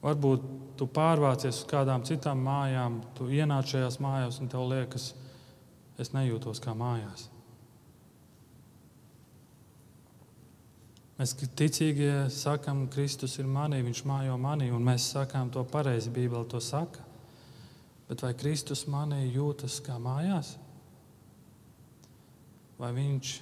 [0.02, 0.48] varbūt
[0.80, 5.12] tu pārvācies uz kādām citām mājām, tu ienāc šajās mājās un tev liekas,
[6.02, 7.28] es nejūtos kā mājās.
[11.16, 16.10] Mēs ticīgie sakām, Kristus ir manī, Viņš mājo manī, un mēs sakām to pareizi.
[16.12, 17.06] Bībele to saka.
[18.10, 20.58] Bet vai Kristus manī jūtas kā mājās?
[22.82, 23.38] Vai Viņš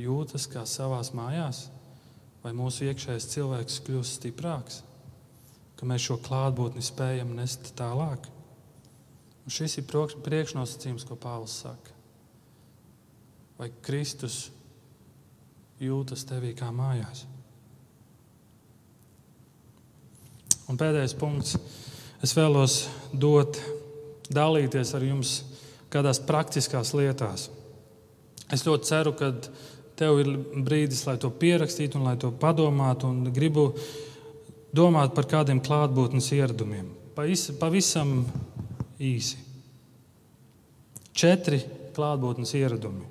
[0.00, 1.66] jūtas kā savās mājās?
[2.42, 4.82] Vai mūsu iekšējais cilvēks kļūst stiprāks,
[5.78, 8.28] ka mēs šo klātbūtni spējam nest tālāk?
[9.44, 11.96] Un šis ir priekšnosacījums, ko Pāvils saka.
[13.58, 14.50] Vai Kristus
[15.82, 17.24] jūtas tevī kā mājās.
[20.68, 21.56] Un pēdējais punkts.
[22.22, 22.82] Es vēlos
[23.14, 23.56] dot,
[24.34, 25.32] dalīties ar jums
[25.88, 27.48] kādās praktiskās lietās.
[28.52, 29.30] Es ļoti ceru, ka
[29.98, 30.30] tev ir
[30.64, 33.10] brīdis, lai to pierakstītu un lai to padomātu.
[33.34, 33.72] Gribu
[34.74, 36.88] domāt par kādiem klātbūtnes ieradumiem.
[37.18, 38.22] Pavisam
[39.02, 39.42] īsi.
[41.18, 41.60] Četri
[41.96, 43.06] klātbūtnes ieradumi.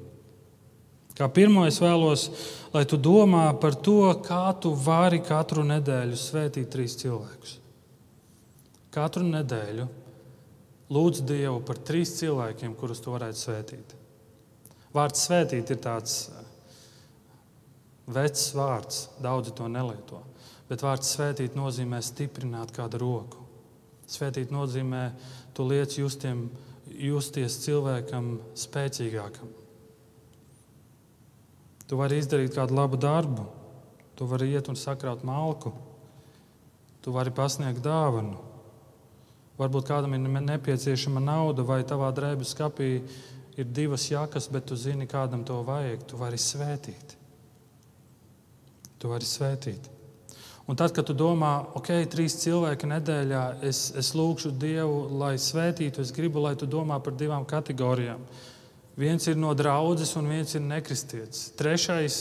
[1.17, 2.27] Kā pirmo es vēlos,
[2.75, 7.55] lai tu domā par to, kā tu vari katru nedēļu svētīt trīs cilvēkus.
[8.93, 9.88] Katru nedēļu
[10.93, 13.95] lūdz Dievu par trīs cilvēkiem, kurus tu varētu svētīt.
[14.93, 16.27] Vārds svētīt ir tāds
[18.08, 20.22] vecs vārds, daudzi to nelieto.
[20.68, 23.43] Bet vārds svētīt nozīmē stiprināt kādu roku.
[24.08, 25.12] Svētīt nozīmē,
[25.55, 26.47] tu liec justiem,
[26.88, 29.51] justies cilvēkam spēcīgākam.
[31.88, 33.45] Tu vari izdarīt kādu labu darbu,
[34.20, 35.72] tu vari iet un sakraut malku,
[37.03, 38.39] tu vari pasniegt dāvanu.
[39.58, 42.89] Varbūt kādam ir nepieciešama nauda, vai tavā drēbju skapī
[43.58, 46.03] ir divas jakas, bet tu zini, kādam to vajag.
[46.05, 47.16] Tu vari svētīt.
[48.98, 49.93] Tu vari svētīt.
[50.68, 56.04] Un tad, kad tu domā, ok, trīs cilvēki nedēļā, es, es lūgšu Dievu, lai svētītu,
[56.04, 58.26] es gribu, lai tu domā par divām kategorijām.
[59.00, 61.54] Viens ir no draudzes, un viens ir nekristietis.
[61.56, 62.18] Trešais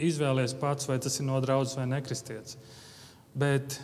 [0.00, 2.56] izvēlies pats, vai tas ir no draudzes vai nekristietis.
[3.36, 3.76] Bet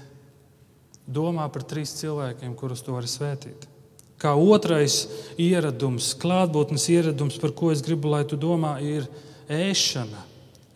[1.05, 3.67] domā par trīs cilvēkiem, kurus tu vari svētīt.
[4.21, 5.03] Kā otrais
[5.41, 9.09] ieradums, klātbūtnes ieradums, par ko es gribu, lai tu domā, ir
[9.49, 10.25] ēšana,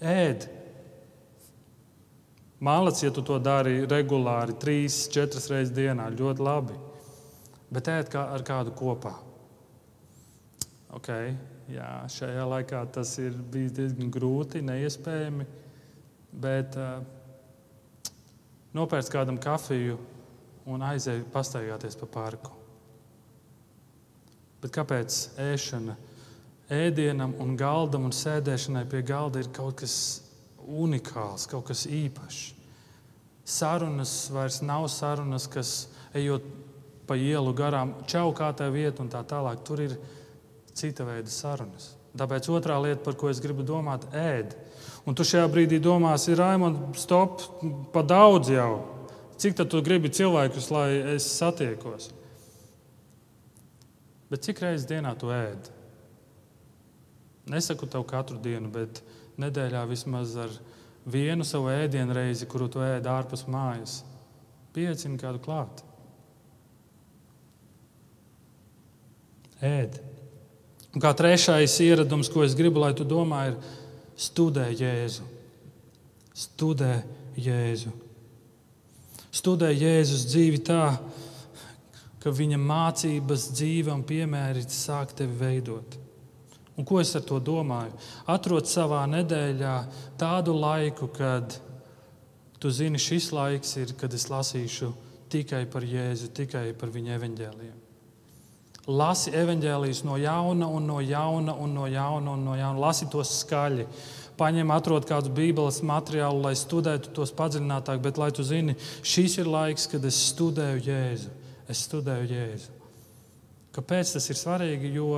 [0.00, 0.48] ēd.
[2.62, 6.76] Mālac, ja tu to dari regulāri, trīs, četras reizes dienā, ļoti labi.
[7.74, 9.16] Bet ēd kā ar kādu kopā.
[10.94, 11.32] Okay,
[11.74, 15.46] jā, šajā laikā tas ir bijis diezgan grūti, neiespējami.
[16.44, 17.00] Bet uh,
[18.74, 19.98] nopērts kādam kafiju
[20.70, 22.54] un aizēju pastaigāties pa parku.
[24.62, 25.96] Bet kāpēc ēšana,
[26.72, 29.96] ēdienam un galdam un sēdēšanai pie galda ir kaut kas
[30.66, 32.52] unikāls, kaut kas īpašs?
[33.44, 35.74] Sarunas vairs nav sarunas, kas
[36.16, 36.44] ejot
[37.04, 39.60] pa ielu garām, čau kā tā vieta un tā tālāk.
[39.66, 39.98] Tur ir
[40.72, 41.92] cita veida sarunas.
[42.14, 44.56] Tāpēc otrā lieta, par ko es gribu domāt, ir ēd.
[45.04, 47.42] Un tu šajā brīdī domāsi, Raimond, stop,
[47.92, 48.70] pa daudz jau.
[49.40, 52.12] Cik tad tu gribi cilvēkus, lai es satiekos?
[54.30, 55.68] Bet cik reizes dienā tu ēd?
[57.50, 59.02] Nesaku tev katru dienu, bet
[59.40, 60.52] nedēļā vismaz ar
[61.04, 64.02] vienu savu ēdienu reizi, kuru tu ēd ārpus mājas.
[64.74, 65.84] Piecini kādu klāt.
[69.64, 70.00] Ēd.
[70.94, 73.58] Un kā trešais ieradums, ko es gribu, lai tu domā, ir
[74.18, 75.26] studē Jēzu.
[76.34, 76.96] Studē
[77.38, 77.92] Jēzu.
[79.34, 80.84] Studē Jēzus dzīvi tā,
[82.22, 85.98] ka viņa mācības, dzīve un piemēri sāk tevi veidot.
[86.74, 87.94] Un ko es ar to domāju?
[88.26, 89.74] Atrod savā nedēļā
[90.18, 91.60] tādu laiku, kad
[92.58, 94.90] tu zini, šis laiks ir, kad es lasīšu
[95.30, 97.80] tikai par Jēzu, tikai par viņa evaņģēliem.
[98.90, 102.82] Lasi evaņģēlijas no jauna, un no jauna, un no jauna, un no jauna.
[102.82, 103.86] Lasi tos skaļi.
[104.36, 108.74] Paņem, atrod kādu bībeles materiālu, lai studētu tos padziļinātāk, bet lai tu zini,
[109.06, 111.30] šis ir laiks, kad es studēju Jēzu.
[111.70, 112.74] Es studēju Jēzu.
[113.74, 114.90] Kāpēc tas ir svarīgi?
[114.98, 115.14] Jo,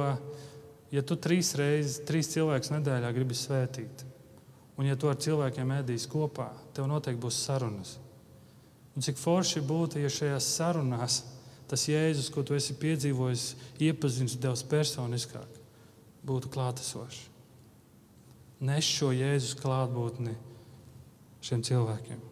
[0.93, 4.05] ja tu trīs reizes, trīs cilvēkus nedēļā gribi svētīt,
[4.77, 7.97] un ja tu ar cilvēkiem ēdīsi kopā, tev noteikti būs sarunas.
[8.97, 11.21] Un cik forši būtu, ja šajās sarunās
[11.67, 13.47] tas Jēzus, ko tu esi piedzīvojis,
[13.83, 15.59] iepazīstināts tev personiskāk,
[16.27, 17.25] būtu klātesošs.
[18.65, 20.33] Nes šo Jēzus klātbūtni
[21.45, 22.23] šiem cilvēkiem.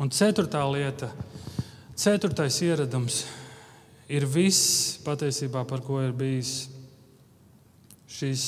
[0.00, 1.10] Un ceturtā lieta,
[1.98, 3.24] ceturtais ieradums
[4.08, 6.70] ir viss patiesībā, par ko ir bijis
[8.12, 8.46] šis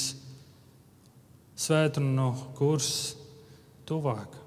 [1.57, 2.91] svētdienu kurs
[3.89, 4.41] tuvāk.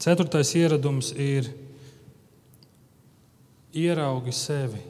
[0.00, 1.50] Ceturtais ieradums ir
[3.76, 4.80] ieraugi sevi,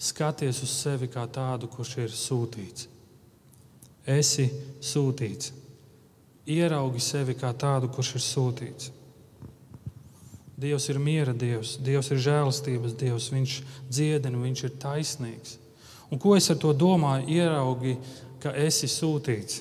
[0.00, 2.88] skaties uz sevi kā tādu, kurš ir sūtīts.
[4.10, 4.48] Esi
[4.82, 5.52] sūtīts.
[6.50, 8.90] Ieraugi sevi kā tādu, kurš ir sūtīts.
[10.60, 13.56] Dievs ir miera Dievs, Dievs ir žēlastības Dievs, Viņš
[13.88, 15.56] dziedina, Viņš ir taisnīgs.
[16.10, 17.28] Un ko es ar to domāju?
[17.30, 17.96] Ieraugi,
[18.42, 19.60] ka esi sūtīts.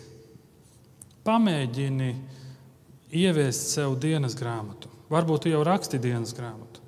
[1.26, 2.10] Pamēģini
[3.20, 4.90] ieviest sev dienas grāmatu.
[5.10, 6.82] Varbūt tu jau raksti dienas grāmatu.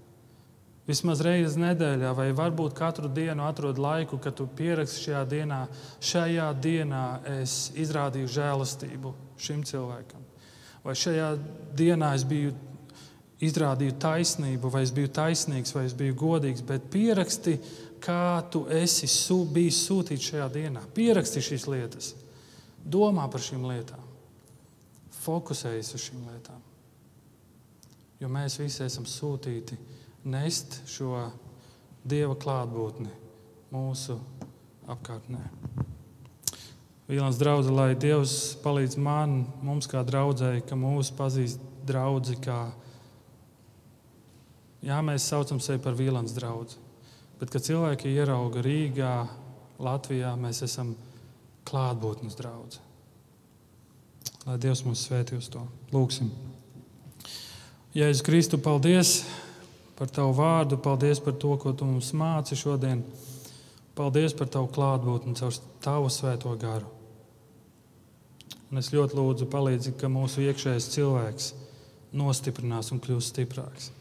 [0.90, 5.60] Vismaz reizi nedēļā, vai varbūt katru dienu atrod laiku, kad tu pieraksti šajā dienā,
[6.04, 7.06] šajā dienā
[7.38, 10.26] es izrādīju žēlastību šim cilvēkam.
[10.82, 11.30] Vai šajā
[11.78, 12.56] dienā es biju
[13.46, 17.56] izrādīju taisnību, vai es biju taisnīgs, vai es biju godīgs, bet pieraksti,
[18.02, 20.84] kā tu esi su, bijis sūtīts šajā dienā.
[20.96, 22.12] Pieraksti šīs lietas,
[22.82, 24.02] domā par šīm lietām,
[25.22, 26.60] fokusējies uz šīm lietām.
[28.22, 29.78] Jo mēs visi esam sūtīti
[30.30, 31.30] nest šo
[32.06, 33.10] dieva klātbūtni
[33.74, 34.20] mūsu
[34.90, 35.42] apkārtnē.
[37.12, 42.60] Vīlāns draugs, lai Dievs palīdz man, mums kā draudzēji, ka mūsu pazīst draugi, kā
[44.86, 46.78] jā, mēs saucam sevi par Vīlāns draugu.
[47.42, 49.12] Bet, kad cilvēki ierauga Rīgā,
[49.82, 50.94] Latvijā, mēs esam
[51.66, 52.78] klātbūtnes draugi.
[54.46, 55.66] Lai Dievs mums svētī uz to.
[55.94, 56.30] Lūksim!
[57.98, 59.24] Jēzus Kristu, paldies!
[60.02, 63.04] par Tavu vārdu, paldies par to, ko Tu mums māci šodien.
[63.94, 66.90] Paldies par Tavu klātbūtni caur Tavu svēto garu.
[68.72, 71.52] Un es ļoti lūdzu, palīdzi, ka mūsu iekšējais cilvēks
[72.18, 73.92] nostiprinās un kļūs stiprāks.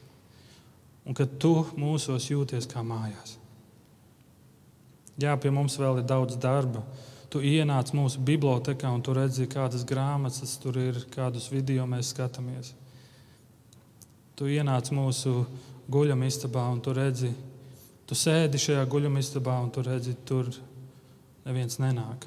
[1.10, 3.34] Un ka Tu mūsos jūties kā mājās.
[5.18, 6.84] Jā, pie mums vēl ir daudz darba.
[7.30, 12.72] Tu ienāc mūsu bibliotekā un tu redzi, kādas grāmatas tur ir, kādus video mēs skatāmies.
[14.38, 15.44] Tu ienāc mūsu
[15.90, 17.32] guļam istabā un tu redzi,
[18.06, 20.46] tu sēdi šajā guļam istabā un tu redzi, tur
[21.44, 22.26] neviens nenāk.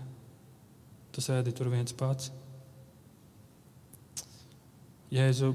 [1.15, 2.31] Tu sēdi tur viens pats.
[5.13, 5.53] Jēzu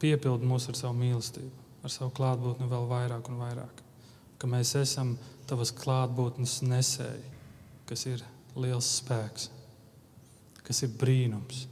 [0.00, 3.82] piepildi mūs ar savu mīlestību, ar savu klātbūtni vēl vairāk un vairāk.
[4.40, 5.16] Ka mēs esam
[5.48, 7.26] tavas klātbūtnes nesēji,
[7.88, 8.24] kas ir
[8.56, 9.50] liels spēks,
[10.64, 11.66] kas ir brīnums.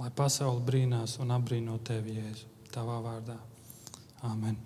[0.00, 3.36] Lai pasaule brīnās un apbrīno tevi, Jēzu tavā vārdā.
[4.24, 4.56] Āmen!